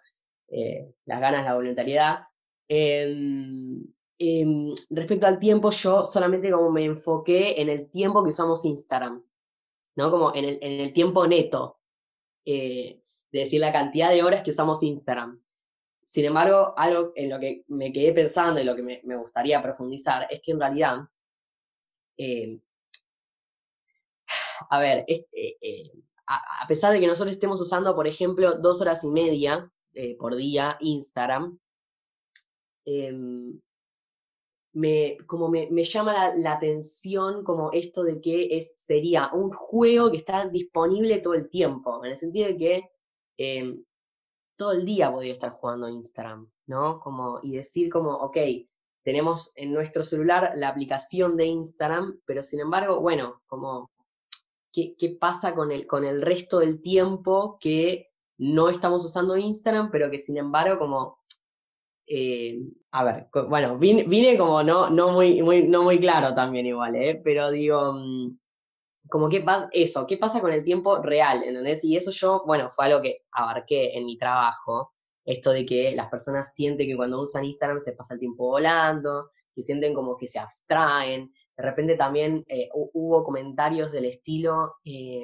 eh, 0.49 0.93
las 1.05 1.21
ganas, 1.21 1.45
la 1.45 1.55
voluntariedad. 1.55 2.21
Em, 2.69 3.83
em, 4.19 4.75
respecto 4.91 5.27
al 5.27 5.39
tiempo, 5.39 5.71
yo 5.71 6.05
solamente 6.05 6.51
como 6.51 6.71
me 6.71 6.85
enfoqué 6.85 7.61
en 7.61 7.71
el 7.71 7.91
tiempo 7.91 8.23
que 8.23 8.29
usamos 8.29 8.65
Instagram, 8.65 9.25
¿no? 9.97 10.11
Como 10.11 10.35
en 10.35 10.45
el, 10.45 10.59
en 10.61 10.81
el 10.81 10.93
tiempo 10.93 11.27
neto, 11.27 11.81
eh, 12.45 13.03
de 13.33 13.41
decir 13.41 13.61
la 13.61 13.73
cantidad 13.73 14.11
de 14.11 14.23
horas 14.23 14.43
que 14.43 14.51
usamos 14.51 14.83
Instagram. 14.83 15.43
Sin 16.05 16.25
embargo, 16.27 16.75
algo 16.77 17.13
en 17.17 17.31
lo 17.31 17.41
que 17.41 17.65
me 17.69 17.93
quedé 17.93 18.13
pensando 18.13 18.61
y 18.61 18.65
lo 18.65 18.77
que 18.77 18.83
me, 18.83 19.01
me 19.05 19.17
gustaría 19.17 19.63
profundizar 19.63 20.27
es 20.31 20.41
que 20.43 20.53
en 20.53 20.61
realidad, 20.61 20.99
eh, 22.19 22.61
a 24.71 24.81
ver, 24.81 25.07
a, 26.27 26.67
pesar 26.67 26.93
de 26.93 27.01
que 27.01 27.07
nosotros 27.07 27.35
estemos 27.35 27.61
usando, 27.61 27.95
por 27.95 28.07
ejemplo, 28.07 28.55
dos 28.59 28.81
horas 28.81 29.05
y 29.05 29.09
media 29.09 29.71
por 30.19 30.37
día 30.37 30.77
Instagram, 30.81 31.59
Em, 32.89 33.61
me, 34.73 35.19
como 35.27 35.49
me, 35.49 35.83
llama 35.83 36.33
la, 36.35 36.53
atención 36.53 37.45
como 37.45 37.71
esto 37.73 38.03
de 38.03 38.21
que 38.21 38.57
es, 38.57 38.81
sería 38.87 39.31
un 39.35 39.51
juego 39.51 40.11
que 40.11 40.17
está 40.17 40.49
disponible 40.49 41.21
todo 41.21 41.35
el 41.35 41.51
tiempo, 41.51 42.03
en 42.03 42.13
el 42.13 42.17
sentido 42.17 42.49
de 42.49 42.57
que 42.57 42.91
em, 43.37 43.85
todo 44.57 44.73
el 44.73 44.87
día 44.87 45.13
podría 45.13 45.35
estar 45.35 45.51
jugando 45.51 45.89
Instagram, 45.89 46.51
¿no? 46.67 47.01
Como, 47.01 47.41
y 47.43 47.57
decir 47.57 47.91
como, 47.91 48.13
ok, 48.13 48.39
tenemos 49.03 49.53
en 49.57 49.73
nuestro 49.75 50.03
celular 50.03 50.53
la 50.55 50.69
aplicación 50.69 51.37
de 51.37 51.47
Instagram, 51.47 52.21
pero 52.25 52.43
sin 52.43 52.61
embargo, 52.61 53.01
bueno, 53.01 53.43
como, 53.49 53.91
¿qué, 54.73 54.95
qué 54.99 55.11
pasa 55.11 55.55
con 55.55 55.73
el, 55.73 55.87
con 55.87 56.05
el 56.05 56.23
resto 56.23 56.61
del 56.61 56.81
tiempo 56.81 57.59
que 57.61 58.09
no 58.39 58.71
estamos 58.71 59.05
usando 59.05 59.37
Instagram, 59.37 59.91
pero 59.91 60.11
que 60.11 60.19
sin 60.19 60.39
embargo 60.39 60.79
como 60.79 61.18
eh, 62.09 62.61
a 62.91 63.05
ver, 63.05 63.29
bueno, 63.49 63.79
vine, 63.79 64.39
como 64.39 64.63
no, 64.63 64.89
no, 64.89 65.13
muy, 65.13 65.41
no 65.43 65.83
muy 65.83 65.99
claro 65.99 66.35
también 66.35 66.67
igual, 66.67 66.97
¿eh? 66.97 67.21
pero 67.23 67.51
digo, 67.51 67.93
mm, 67.93 68.39
como 69.11 69.29
qué 69.29 69.43
pasa, 69.43 69.69
eso, 69.73 70.07
qué 70.07 70.17
pasa 70.17 70.41
con 70.41 70.53
el 70.53 70.65
tiempo 70.65 71.03
real, 71.03 71.43
¿entendés? 71.45 71.85
Y 71.85 71.97
eso 71.97 72.11
yo, 72.11 72.45
bueno, 72.47 72.71
fue 72.71 72.87
algo 72.87 73.03
que 73.03 73.25
abarqué 73.31 73.97
en 73.97 74.07
mi 74.07 74.17
trabajo, 74.17 74.95
esto 75.25 75.51
de 75.53 75.67
que 75.67 75.95
las 75.95 76.09
personas 76.09 76.55
sienten 76.55 76.89
que 76.89 76.97
cuando 76.97 77.21
usan 77.21 77.45
Instagram 77.45 77.79
se 77.79 77.93
pasa 77.93 78.15
el 78.15 78.21
tiempo 78.21 78.49
volando, 78.49 79.31
que 79.55 79.61
sienten 79.61 79.93
como 79.93 80.17
que 80.17 80.27
se 80.27 80.39
abstraen. 80.39 81.31
De 81.57 81.63
repente 81.63 81.97
también 81.97 82.45
eh, 82.49 82.71
hubo 82.73 83.25
comentarios 83.25 83.93
del 83.93 84.07
estilo, 84.07 84.77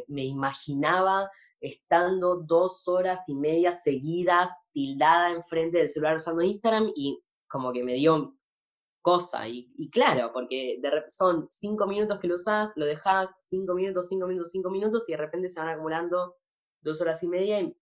me 0.09 0.25
imaginaba 0.25 1.31
estando 1.64 2.42
dos 2.42 2.87
horas 2.88 3.29
y 3.29 3.35
media 3.35 3.72
seguidas 3.72 4.66
tildada 4.72 5.31
enfrente 5.31 5.79
del 5.79 5.88
celular 5.88 6.16
usando 6.16 6.42
Instagram 6.42 6.92
y 6.94 7.22
como 7.48 7.72
que 7.72 7.83
me 7.83 7.94
dio 7.94 8.37
cosa. 9.00 9.48
Y, 9.48 9.90
claro, 9.90 10.31
porque 10.33 10.81
son 11.09 11.46
cinco 11.50 11.87
minutos 11.87 12.18
que 12.20 12.29
lo 12.29 12.35
usás, 12.35 12.72
lo 12.77 12.87
dejás, 12.87 13.46
cinco 13.48 13.74
minutos, 13.74 14.09
cinco 14.09 14.27
minutos, 14.27 14.50
cinco 14.50 14.70
minutos 14.70 15.09
y 15.09 15.12
de 15.12 15.18
repente 15.18 15.48
se 15.48 15.61
van 15.61 15.68
acumulando 15.68 16.37
dos 16.81 17.00
horas 17.00 17.22
y 17.22 17.29
media 17.29 17.61
y, 17.61 17.77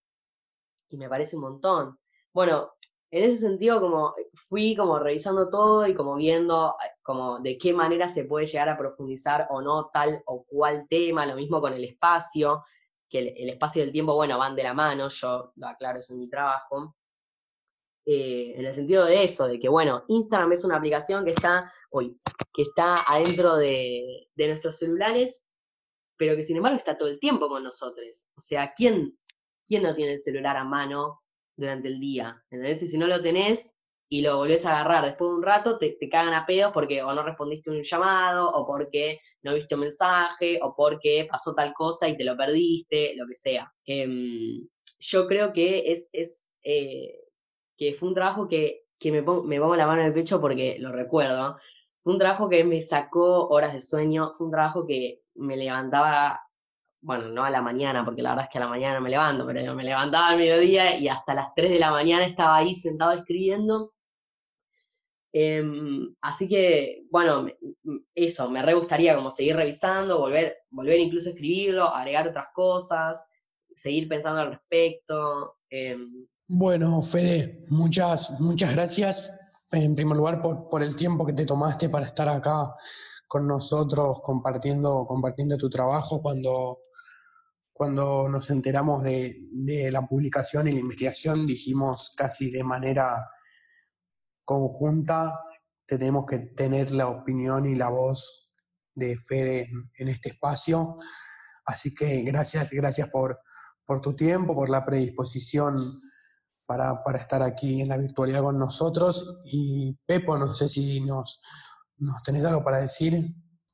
y 0.91 0.97
me 0.97 1.09
parece 1.09 1.37
un 1.37 1.43
montón. 1.43 1.99
Bueno, 2.33 2.73
en 3.13 3.25
ese 3.25 3.37
sentido 3.37 3.81
como 3.81 4.15
fui 4.35 4.75
como 4.75 4.99
revisando 4.99 5.51
todo 5.51 5.87
y 5.87 5.95
como 5.95 6.17
viendo 6.17 6.75
como 7.03 7.41
de 7.41 7.59
qué 7.59 7.73
manera 7.73 8.09
se 8.09 8.25
puede 8.25 8.47
llegar 8.47 8.69
a 8.71 8.79
profundizar 8.79 9.47
o 9.51 9.61
no 9.61 9.91
tal 9.93 10.23
o 10.27 10.45
cual 10.45 10.87
tema, 10.89 11.27
lo 11.27 11.37
mismo 11.37 11.61
con 11.61 11.75
el 11.75 11.85
espacio, 11.85 12.65
que 13.13 13.19
el, 13.19 13.51
espacio 13.51 13.83
y 13.83 13.87
el 13.87 13.93
tiempo, 13.93 14.15
bueno, 14.15 14.39
van 14.39 14.57
de 14.57 14.63
la 14.63 14.73
mano, 14.73 15.09
yo 15.09 15.53
lo 15.55 15.67
aclaro 15.67 15.99
eso 15.99 16.15
en 16.15 16.21
mi 16.21 16.31
trabajo, 16.31 16.97
eh, 18.07 18.55
en 18.57 18.65
el 18.65 18.73
sentido 18.73 19.05
de 19.05 19.23
eso, 19.23 19.47
de 19.47 19.61
que, 19.61 19.69
bueno, 19.69 20.05
Instagram 20.09 20.51
es 20.53 20.65
una 20.65 20.77
aplicación 20.77 21.25
que 21.25 21.33
está, 21.33 21.71
hoy, 21.91 22.19
que 22.55 22.63
está 22.63 22.97
adentro 23.07 23.57
de, 23.57 24.29
nuestros 24.37 24.79
celulares, 24.79 25.51
pero 26.17 26.35
que 26.35 26.43
sin 26.43 26.57
embargo 26.57 26.79
está 26.79 26.97
todo 26.97 27.11
el 27.11 27.21
tiempo 27.21 27.49
con 27.49 27.63
nosotros. 27.63 28.27
O 28.35 28.41
sea, 28.41 28.73
¿quién, 28.75 29.19
quién 29.67 29.83
no 29.83 29.95
tiene 29.95 30.13
el 30.13 30.19
celular 30.19 30.57
a 30.57 30.65
mano 30.65 31.23
durante 31.57 31.89
el 31.89 32.01
día? 32.01 32.43
¿Entendés? 32.51 32.83
Y 32.83 32.87
si 32.87 32.97
no 32.97 33.07
lo 33.07 33.21
tenés, 33.21 33.75
y 34.13 34.21
lo 34.21 34.37
volvés 34.37 34.67
a 34.67 34.73
agarrar 34.73 35.07
después 35.07 35.31
de 35.31 35.37
un 35.37 35.43
rato, 35.43 35.79
te, 35.79 35.97
cagan 36.11 36.35
a 36.35 36.45
pedos 36.45 36.71
porque 36.71 37.03
o 37.03 37.15
no 37.15 37.23
respondiste 37.23 37.71
un 37.71 37.81
llamado, 37.81 38.51
o 38.53 38.67
porque 38.67 39.21
no 39.43 39.55
viste 39.55 39.75
un 39.75 39.81
mensaje, 39.81 40.59
o 40.61 40.75
porque 40.77 41.27
pasó 41.31 41.55
tal 41.55 41.73
cosa 41.73 42.11
y 42.11 42.17
te 42.19 42.23
lo 42.23 42.37
perdiste, 42.37 43.15
lo 43.17 43.27
que 43.27 43.33
sea. 43.33 43.73
Em, 43.87 44.69
yo 44.99 45.27
creo 45.27 45.55
que 45.55 45.91
es, 45.91 46.11
es 46.13 46.55
eh, 46.63 47.21
que 47.75 47.95
fue 47.95 48.11
un 48.11 48.15
trabajo 48.15 48.49
que, 48.49 48.85
me, 49.03 49.23
pongo, 49.23 49.45
me 49.45 49.59
pongo 49.59 49.77
la 49.77 49.87
mano 49.87 50.03
en 50.03 50.09
el 50.09 50.13
pecho 50.13 50.43
porque 50.43 50.77
lo 50.79 50.93
recuerdo. 50.93 51.57
Fue 52.03 52.13
un 52.13 52.19
trabajo 52.19 52.51
que 52.51 52.65
me 52.65 52.83
sacó 52.83 53.49
horas 53.49 53.73
de 53.73 53.81
sueño, 53.81 54.33
fue 54.37 54.47
un 54.49 54.53
trabajo 54.53 54.87
que 54.87 55.23
me 55.37 55.57
levantaba 55.57 56.39
bueno, 57.03 57.29
no 57.29 57.45
a 57.45 57.51
la 57.51 57.63
mañana, 57.63 58.05
porque 58.05 58.23
la 58.23 58.31
verdad 58.31 58.45
es 58.45 58.51
que 58.53 58.59
a 58.59 58.61
la 58.63 58.69
mañana 58.69 59.01
me 59.01 59.11
levanto, 59.11 59.45
pero 59.47 59.61
yo 59.61 59.75
me 59.75 59.85
levantaba 59.85 60.29
al 60.29 60.39
mediodía 60.39 60.99
y 60.99 61.09
hasta 61.09 61.35
las 61.35 61.53
3 61.55 61.71
de 61.71 61.81
la 61.81 61.91
mañana 61.91 62.25
estaba 62.25 62.57
ahí 62.57 62.75
sentado 62.75 63.13
escribiendo. 63.13 63.93
Em, 65.33 66.15
así 66.21 66.47
que, 66.47 67.07
bueno, 67.11 67.47
eso, 68.15 68.51
me 68.51 68.63
re 68.63 68.75
gustaría 68.75 69.17
como 69.17 69.31
seguir 69.31 69.57
revisando, 69.57 70.19
volver, 70.19 70.59
volver 70.71 71.01
incluso 71.01 71.31
a 71.31 71.33
escribirlo, 71.33 71.87
agregar 71.87 72.29
otras 72.29 72.49
cosas, 72.55 73.29
seguir 73.75 74.09
pensando 74.09 74.41
al 74.41 74.51
respecto. 74.51 75.57
Em. 75.71 76.27
Bueno, 76.47 77.01
Fede, 77.01 77.65
muchas, 77.69 78.39
muchas 78.41 78.73
gracias 78.73 79.31
en 79.73 79.95
primer 79.95 80.17
lugar 80.17 80.43
por, 80.43 80.69
por, 80.69 80.83
el 80.83 80.95
tiempo 80.95 81.25
que 81.25 81.33
te 81.33 81.47
tomaste 81.47 81.89
para 81.89 82.07
estar 82.07 82.29
acá 82.29 82.75
con 83.27 83.47
nosotros 83.47 84.21
compartiendo, 84.23 85.07
compartiendo 85.07 85.57
tu 85.57 85.71
trabajo 85.71 86.21
cuando, 86.21 86.81
cuando 87.73 88.29
nos 88.29 88.51
enteramos 88.51 89.03
de, 89.03 89.49
de 89.51 89.91
la 89.91 90.07
publicación 90.07 90.69
y 90.69 90.73
la 90.73 90.81
investigación 90.81 91.47
dijimos 91.47 92.13
casi 92.15 92.51
de 92.51 92.63
manera 92.63 93.17
conjunta 94.45 95.39
tenemos 95.87 96.27
que 96.27 96.39
tener 96.39 96.91
la 96.93 97.09
opinión 97.09 97.67
y 97.67 97.75
la 97.75 97.89
voz 97.89 98.49
de 98.95 99.17
Fede 99.17 99.69
en, 99.99 100.09
este 100.09 100.31
espacio. 100.31 100.97
Así 101.67 101.95
que 101.95 102.23
gracias, 102.23 102.71
gracias 102.71 103.09
por, 103.09 103.39
por 103.85 104.01
tu 104.01 104.15
tiempo, 104.15 104.55
por 104.55 104.71
la 104.71 104.85
predisposición 104.85 105.99
para, 106.67 107.03
para, 107.03 107.19
estar 107.19 107.43
aquí 107.43 107.83
en 107.83 107.89
la 107.89 107.99
virtualidad 107.99 108.43
con 108.43 108.59
nosotros. 108.59 109.39
Y 109.45 109.99
Pepo, 110.07 110.39
no 110.39 110.55
sé 110.55 110.69
si 110.69 111.01
nos, 111.01 111.41
nos 111.99 112.23
tenés 112.23 112.45
algo 112.45 112.65
para 112.65 112.81
decir. 112.81 113.15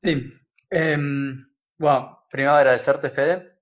Sí. 0.02 0.14
bueno, 1.78 1.98
em, 2.00 2.16
primero 2.30 2.54
agradecerte, 2.54 3.10
Fede. 3.10 3.58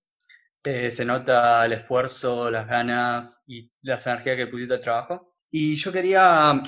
Eh, 0.64 0.90
se 0.90 1.04
nota 1.04 1.64
el 1.64 1.74
esfuerzo, 1.74 2.50
las 2.50 2.66
ganas 2.66 3.42
y 3.46 3.70
las 3.82 4.06
energías 4.06 4.36
que 4.36 4.46
pusiste 4.48 4.74
al 4.74 4.80
trabajo. 4.80 5.36
Y 5.50 5.76
yo 5.76 5.92
quería 5.92 6.60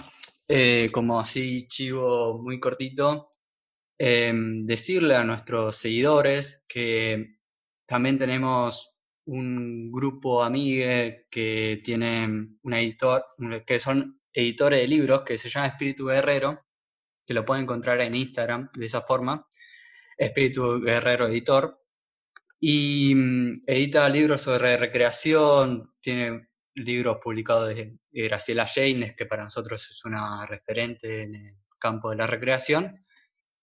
eh, 0.48 0.88
como 0.92 1.20
así 1.20 1.66
chivo 1.68 2.38
muy 2.42 2.58
cortito, 2.60 3.30
em, 3.98 4.66
decirle 4.66 5.16
a 5.16 5.24
nuestros 5.24 5.76
seguidores 5.76 6.64
que 6.68 7.38
también 7.86 8.18
tenemos 8.18 8.94
un 9.26 9.92
grupo 9.92 10.42
amigue 10.42 11.26
que 11.30 11.80
tienen 11.84 12.58
un 12.62 12.74
editor, 12.74 13.24
que 13.66 13.80
son 13.80 14.20
editores 14.32 14.80
de 14.80 14.88
libros, 14.88 15.22
que 15.22 15.38
se 15.38 15.50
llama 15.50 15.68
Espíritu 15.68 16.06
Guerrero, 16.06 16.64
que 17.26 17.34
lo 17.34 17.44
pueden 17.44 17.64
encontrar 17.64 18.00
en 18.00 18.14
Instagram 18.14 18.70
de 18.74 18.86
esa 18.86 19.02
forma, 19.02 19.46
Espíritu 20.16 20.80
Guerrero 20.80 21.28
Editor, 21.28 21.82
y 22.60 23.14
mm, 23.14 23.64
edita 23.66 24.08
libros 24.08 24.42
sobre 24.42 24.76
recreación, 24.76 25.92
tiene 26.00 26.48
libros 26.78 27.18
publicados 27.22 27.74
de, 27.74 27.98
Graciela 28.10 28.66
Janes, 28.66 29.14
que 29.16 29.26
para 29.26 29.44
nosotros 29.44 29.90
es 29.90 30.04
una 30.04 30.44
referente 30.46 31.22
en 31.22 31.34
el 31.34 31.56
campo 31.78 32.10
de 32.10 32.16
la 32.16 32.26
recreación, 32.26 33.04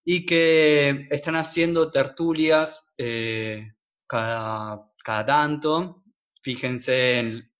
y 0.05 0.25
que 0.25 1.07
están 1.09 1.35
haciendo 1.35 1.91
tertulias 1.91 2.93
eh, 2.97 3.73
cada, 4.07 4.91
cada, 5.03 5.25
tanto. 5.25 6.03
Fíjense 6.41 7.19
en, 7.19 7.51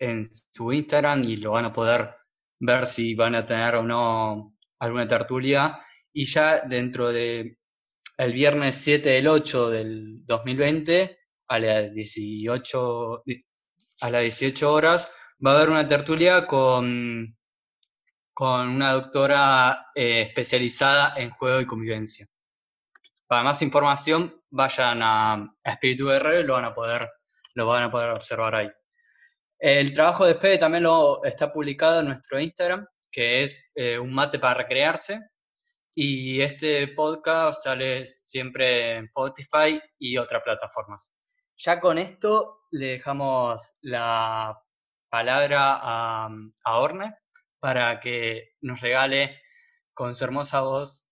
en, 0.00 0.26
su 0.52 0.72
Instagram 0.72 1.24
y 1.24 1.36
lo 1.36 1.52
van 1.52 1.66
a 1.66 1.72
poder 1.72 2.16
ver 2.58 2.86
si 2.86 3.14
van 3.14 3.36
a 3.36 3.46
tener 3.46 3.76
o 3.76 3.84
no 3.84 4.56
alguna 4.80 5.06
tertulia. 5.06 5.80
Y 6.12 6.26
ya 6.26 6.60
dentro 6.62 7.12
de 7.12 7.58
el 8.18 8.32
viernes 8.32 8.76
7 8.76 9.08
del 9.10 9.28
8 9.28 9.70
del 9.70 10.26
2020 10.26 11.18
a 11.48 11.58
las 11.58 11.92
18, 11.92 13.22
a 14.00 14.10
las 14.10 14.22
18 14.22 14.72
horas 14.72 15.12
va 15.44 15.52
a 15.52 15.56
haber 15.56 15.70
una 15.70 15.86
tertulia 15.86 16.46
con, 16.46 17.36
con 18.32 18.68
una 18.68 18.92
doctora 18.92 19.90
eh, 19.94 20.22
especializada 20.22 21.14
en 21.16 21.30
juego 21.30 21.60
y 21.60 21.66
convivencia. 21.66 22.26
Para 23.26 23.42
más 23.42 23.62
información, 23.62 24.42
vayan 24.50 25.00
a, 25.02 25.54
Espíritu 25.64 26.06
Guerrero 26.06 26.40
y 26.40 26.44
lo 26.44 26.54
van 26.54 26.66
a 26.66 26.74
poder, 26.74 27.00
lo 27.54 27.66
van 27.66 27.84
a 27.84 27.90
poder 27.90 28.10
observar 28.10 28.54
ahí. 28.54 28.70
El 29.58 29.92
trabajo 29.94 30.26
de 30.26 30.34
Fede 30.34 30.58
también 30.58 30.84
lo 30.84 31.24
está 31.24 31.52
publicado 31.52 32.00
en 32.00 32.08
nuestro 32.08 32.38
Instagram, 32.38 32.86
que 33.10 33.42
es 33.42 33.70
eh, 33.74 33.98
un 33.98 34.12
mate 34.12 34.38
para 34.38 34.54
recrearse. 34.54 35.20
Y 35.94 36.42
este 36.42 36.88
podcast 36.88 37.64
sale 37.64 38.06
siempre 38.06 38.96
en 38.96 39.06
Spotify 39.06 39.80
y 39.98 40.18
otras 40.18 40.42
plataformas. 40.42 41.15
Ya 41.58 41.80
con 41.80 41.98
esto 41.98 42.60
le 42.70 42.86
dejamos 42.86 43.76
la 43.80 44.62
palabra 45.08 45.78
a, 45.80 46.28
a 46.64 46.78
Orne 46.78 47.14
para 47.58 48.00
que 48.00 48.50
nos 48.60 48.80
regale 48.80 49.40
con 49.94 50.14
su 50.14 50.24
hermosa 50.24 50.60
voz 50.60 51.10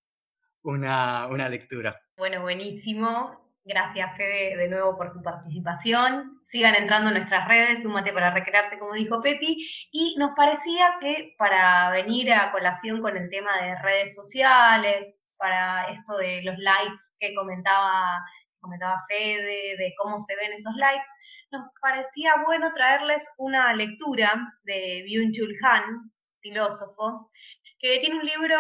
una, 0.63 1.27
una 1.29 1.49
lectura. 1.49 2.01
Bueno, 2.17 2.43
buenísimo. 2.43 3.43
Gracias, 3.65 4.15
Fede, 4.19 4.57
de 4.59 4.69
nuevo 4.69 4.97
por 4.97 5.15
tu 5.15 5.23
participación. 5.23 6.43
Sigan 6.49 6.75
entrando 6.75 7.09
en 7.09 7.17
nuestras 7.17 7.49
redes, 7.49 7.83
súmate 7.83 8.13
para 8.13 8.31
recrearse, 8.35 8.79
como 8.79 8.93
dijo 8.93 9.23
Pepi. 9.23 9.67
Y 9.91 10.17
nos 10.19 10.33
parecía 10.37 10.99
que 11.01 11.35
para 11.39 11.91
venir 11.91 12.31
a 12.33 12.53
colación 12.53 13.01
con 13.01 13.17
el 13.17 13.31
tema 13.31 13.51
de 13.63 13.79
redes 13.81 14.15
sociales, 14.15 15.15
para 15.39 15.91
esto 15.91 16.19
de 16.19 16.43
los 16.43 16.59
likes 16.59 17.03
que 17.19 17.35
comentaba, 17.35 18.23
comentaba 18.65 19.05
Fede, 19.09 19.77
de 19.77 19.95
cómo 20.03 20.21
se 20.21 20.35
ven 20.37 20.53
esos 20.53 20.75
likes, 20.77 21.07
nos 21.53 21.69
parecía 21.81 22.35
bueno 22.45 22.73
traerles 22.75 23.25
una 23.39 23.73
lectura 23.75 24.35
de 24.65 25.05
Byung-Chul 25.07 25.57
Han, 25.63 26.11
filósofo, 26.41 27.31
que 27.79 28.01
tiene 28.01 28.17
un 28.17 28.25
libro 28.25 28.57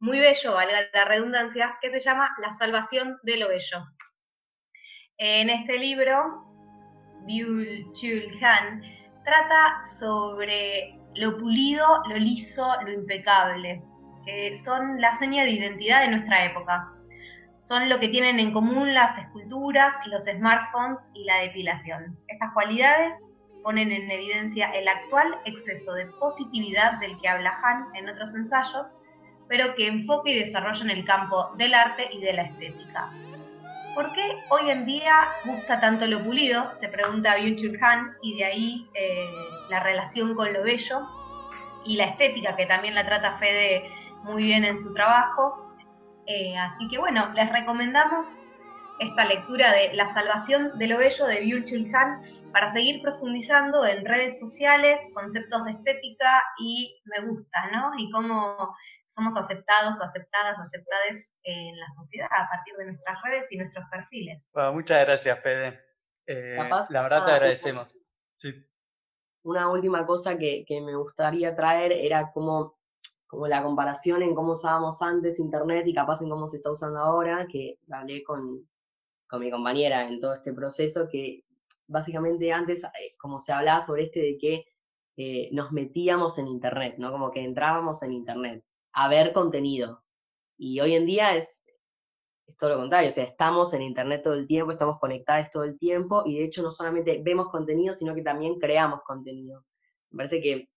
muy 0.00 0.18
bello, 0.18 0.54
valga 0.54 0.88
la 0.92 1.04
redundancia, 1.04 1.76
que 1.80 1.90
se 1.90 2.00
llama 2.00 2.30
La 2.40 2.54
salvación 2.54 3.18
de 3.24 3.36
lo 3.36 3.48
bello. 3.48 3.84
En 5.18 5.50
este 5.50 5.78
libro, 5.78 6.44
Byul 7.26 7.92
Chul 7.94 8.28
Han 8.42 8.82
trata 9.24 9.82
sobre 9.98 10.94
lo 11.14 11.36
pulido, 11.36 11.84
lo 12.08 12.16
liso, 12.16 12.72
lo 12.82 12.92
impecable, 12.92 13.82
que 14.24 14.54
son 14.54 15.00
la 15.00 15.12
seña 15.14 15.42
de 15.42 15.50
identidad 15.50 16.02
de 16.02 16.08
nuestra 16.12 16.44
época. 16.44 16.97
Son 17.58 17.88
lo 17.88 17.98
que 17.98 18.08
tienen 18.08 18.38
en 18.38 18.52
común 18.52 18.94
las 18.94 19.18
esculturas, 19.18 19.94
los 20.06 20.24
smartphones 20.24 21.10
y 21.14 21.24
la 21.24 21.40
depilación. 21.40 22.16
Estas 22.28 22.52
cualidades 22.54 23.14
ponen 23.62 23.90
en 23.92 24.10
evidencia 24.10 24.70
el 24.70 24.86
actual 24.86 25.34
exceso 25.44 25.92
de 25.92 26.06
positividad 26.06 27.00
del 27.00 27.18
que 27.20 27.28
habla 27.28 27.58
Han 27.62 27.94
en 27.96 28.08
otros 28.08 28.34
ensayos, 28.34 28.86
pero 29.48 29.74
que 29.74 29.88
enfoca 29.88 30.30
y 30.30 30.44
desarrolla 30.44 30.82
en 30.82 30.90
el 30.90 31.04
campo 31.04 31.50
del 31.56 31.74
arte 31.74 32.08
y 32.12 32.20
de 32.20 32.32
la 32.32 32.42
estética. 32.42 33.10
¿Por 33.94 34.12
qué 34.12 34.44
hoy 34.50 34.70
en 34.70 34.86
día 34.86 35.12
gusta 35.44 35.80
tanto 35.80 36.06
lo 36.06 36.22
pulido? 36.22 36.72
Se 36.76 36.88
pregunta 36.88 37.36
Byung-Chul 37.36 37.78
Han 37.82 38.14
y 38.22 38.36
de 38.36 38.44
ahí 38.44 38.90
eh, 38.94 39.28
la 39.70 39.80
relación 39.80 40.34
con 40.34 40.52
lo 40.52 40.62
bello 40.62 41.08
y 41.84 41.96
la 41.96 42.04
estética 42.04 42.54
que 42.54 42.66
también 42.66 42.94
la 42.94 43.04
trata 43.04 43.38
Fede 43.38 43.90
muy 44.22 44.44
bien 44.44 44.64
en 44.64 44.78
su 44.78 44.92
trabajo. 44.92 45.67
Eh, 46.28 46.56
así 46.56 46.86
que 46.88 46.98
bueno, 46.98 47.32
les 47.32 47.50
recomendamos 47.50 48.26
esta 49.00 49.24
lectura 49.24 49.72
de 49.72 49.94
La 49.94 50.12
salvación 50.14 50.78
de 50.78 50.86
lo 50.86 50.98
bello 50.98 51.26
de 51.26 51.42
Byung-Chul 51.42 51.94
Han 51.94 52.52
para 52.52 52.70
seguir 52.70 53.02
profundizando 53.02 53.84
en 53.86 54.04
redes 54.04 54.38
sociales, 54.38 55.00
conceptos 55.14 55.64
de 55.64 55.72
estética 55.72 56.42
y 56.58 57.00
me 57.04 57.26
gusta, 57.26 57.70
¿no? 57.72 57.92
Y 57.98 58.10
cómo 58.10 58.74
somos 59.10 59.36
aceptados, 59.36 60.00
aceptadas, 60.00 60.58
aceptadas 60.58 61.28
en 61.42 61.78
la 61.78 61.86
sociedad 61.96 62.28
a 62.30 62.48
partir 62.48 62.74
de 62.76 62.86
nuestras 62.86 63.18
redes 63.24 63.46
y 63.50 63.56
nuestros 63.56 63.84
perfiles. 63.90 64.42
muchas 64.72 65.04
gracias, 65.04 65.40
Fede. 65.40 65.80
Eh, 66.26 66.56
la 66.90 67.02
verdad 67.02 67.24
te 67.24 67.32
agradecemos. 67.32 67.98
Una 69.42 69.70
última 69.70 70.06
cosa 70.06 70.38
que, 70.38 70.64
me 70.68 70.94
gustaría 70.94 71.56
traer 71.56 71.92
era 71.92 72.30
como, 72.32 72.77
como 73.28 73.46
la 73.46 73.62
comparación 73.62 74.22
en 74.22 74.34
cómo 74.34 74.52
usábamos 74.52 75.02
antes 75.02 75.38
Internet 75.38 75.86
y 75.86 75.94
capaz 75.94 76.22
en 76.22 76.30
cómo 76.30 76.48
se 76.48 76.56
está 76.56 76.72
usando 76.72 76.98
ahora, 76.98 77.46
que 77.46 77.78
hablé 77.90 78.24
con, 78.24 78.68
con 79.28 79.40
mi 79.40 79.50
compañera 79.50 80.08
en 80.08 80.18
todo 80.18 80.32
este 80.32 80.54
proceso, 80.54 81.08
que 81.12 81.44
básicamente 81.86 82.52
antes, 82.52 82.84
eh, 82.84 83.14
como 83.18 83.38
se 83.38 83.52
hablaba 83.52 83.80
sobre 83.80 84.04
este 84.04 84.20
de 84.20 84.38
que 84.38 84.64
eh, 85.18 85.50
nos 85.52 85.72
metíamos 85.72 86.38
en 86.38 86.48
Internet, 86.48 86.94
¿no? 86.98 87.12
Como 87.12 87.30
que 87.30 87.42
entrábamos 87.42 88.02
en 88.02 88.12
Internet 88.12 88.64
a 88.92 89.08
ver 89.08 89.32
contenido. 89.32 90.02
Y 90.56 90.80
hoy 90.80 90.94
en 90.94 91.04
día 91.04 91.36
es, 91.36 91.62
es 92.46 92.56
todo 92.56 92.70
lo 92.70 92.76
contrario, 92.76 93.10
o 93.10 93.12
sea, 93.12 93.24
estamos 93.24 93.74
en 93.74 93.82
Internet 93.82 94.22
todo 94.24 94.34
el 94.34 94.46
tiempo, 94.46 94.72
estamos 94.72 94.98
conectados 94.98 95.50
todo 95.50 95.64
el 95.64 95.78
tiempo 95.78 96.22
y 96.24 96.38
de 96.38 96.44
hecho 96.44 96.62
no 96.62 96.70
solamente 96.70 97.20
vemos 97.22 97.48
contenido, 97.50 97.92
sino 97.92 98.14
que 98.14 98.22
también 98.22 98.58
creamos 98.58 99.00
contenido. 99.04 99.64
Me 100.10 100.18
parece 100.18 100.40
que 100.40 100.68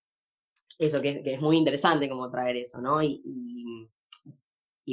eso, 0.79 1.01
que, 1.01 1.21
es 1.25 1.41
muy 1.41 1.57
interesante 1.57 2.09
como 2.09 2.29
traer 2.31 2.57
eso, 2.57 2.81
¿no? 2.81 3.01
Y, 3.03 3.89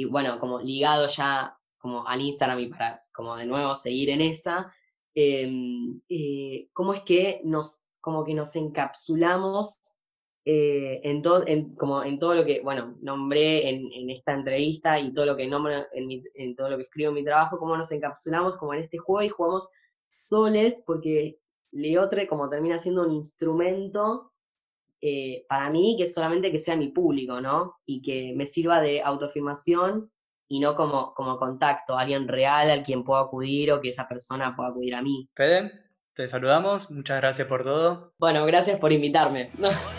bueno, 0.09 0.39
como 0.39 0.59
ligado 0.61 1.07
ya 1.07 1.57
como 1.77 2.07
al 2.07 2.21
Instagram 2.21 2.59
y 2.59 2.67
para 2.67 3.03
como 3.13 3.35
de 3.35 3.45
nuevo 3.45 3.75
seguir 3.75 4.09
en 4.09 4.21
esa, 4.21 4.73
Em, 5.21 6.01
eh, 6.07 6.69
cómo 6.71 6.93
es 6.93 7.01
que 7.01 7.41
nos, 7.43 7.87
como 7.99 8.23
que 8.23 8.33
nos 8.33 8.55
encapsulamos 8.55 9.81
eh, 10.45 11.01
en, 11.03 11.21
todo, 11.21 11.43
como 11.77 12.03
en 12.03 12.19
todo 12.19 12.35
lo 12.35 12.45
que, 12.45 12.61
bueno, 12.61 12.95
nombré 13.01 13.69
en, 13.69 14.09
esta 14.09 14.33
entrevista 14.33 14.99
y 14.99 15.13
todo 15.13 15.25
lo 15.25 15.35
que 15.35 15.47
nombro 15.47 15.73
en, 15.91 16.55
todo 16.55 16.69
lo 16.69 16.77
que 16.77 16.83
escribo 16.83 17.09
en 17.09 17.15
mi 17.15 17.23
trabajo, 17.23 17.59
cómo 17.59 17.75
nos 17.75 17.91
encapsulamos 17.91 18.57
como 18.57 18.73
en 18.73 18.81
este 18.81 18.97
juego 18.97 19.23
y 19.23 19.29
jugamos 19.29 19.69
soles 20.29 20.83
porque 20.85 21.39
Leotre 21.71 22.27
como 22.27 22.49
termina 22.49 22.79
siendo 22.79 23.01
un 23.01 23.11
instrumento 23.11 24.31
eh, 25.01 25.45
para 25.47 25.69
mí 25.69 25.95
que 25.97 26.03
es 26.03 26.13
solamente 26.13 26.51
que 26.51 26.59
sea 26.59 26.75
mi 26.75 26.89
público, 26.89 27.41
¿no? 27.41 27.75
Y 27.85 28.01
que 28.01 28.33
me 28.35 28.45
sirva 28.45 28.81
de 28.81 29.01
autoafirmación 29.01 30.11
y 30.49 30.59
no 30.59 30.75
como, 30.75 31.13
como 31.13 31.37
contacto, 31.37 31.97
alguien 31.97 32.27
real 32.27 32.71
al 32.71 32.83
quien 32.83 33.03
puedo 33.03 33.19
acudir 33.19 33.71
o 33.71 33.81
que 33.81 33.89
esa 33.89 34.07
persona 34.07 34.55
pueda 34.55 34.69
acudir 34.69 34.95
a 34.95 35.01
mí. 35.01 35.29
Fede, 35.35 35.71
te 36.13 36.27
saludamos, 36.27 36.91
muchas 36.91 37.17
gracias 37.17 37.47
por 37.47 37.63
todo. 37.63 38.13
Bueno, 38.17 38.45
gracias 38.45 38.79
por 38.79 38.91
invitarme. 38.91 39.51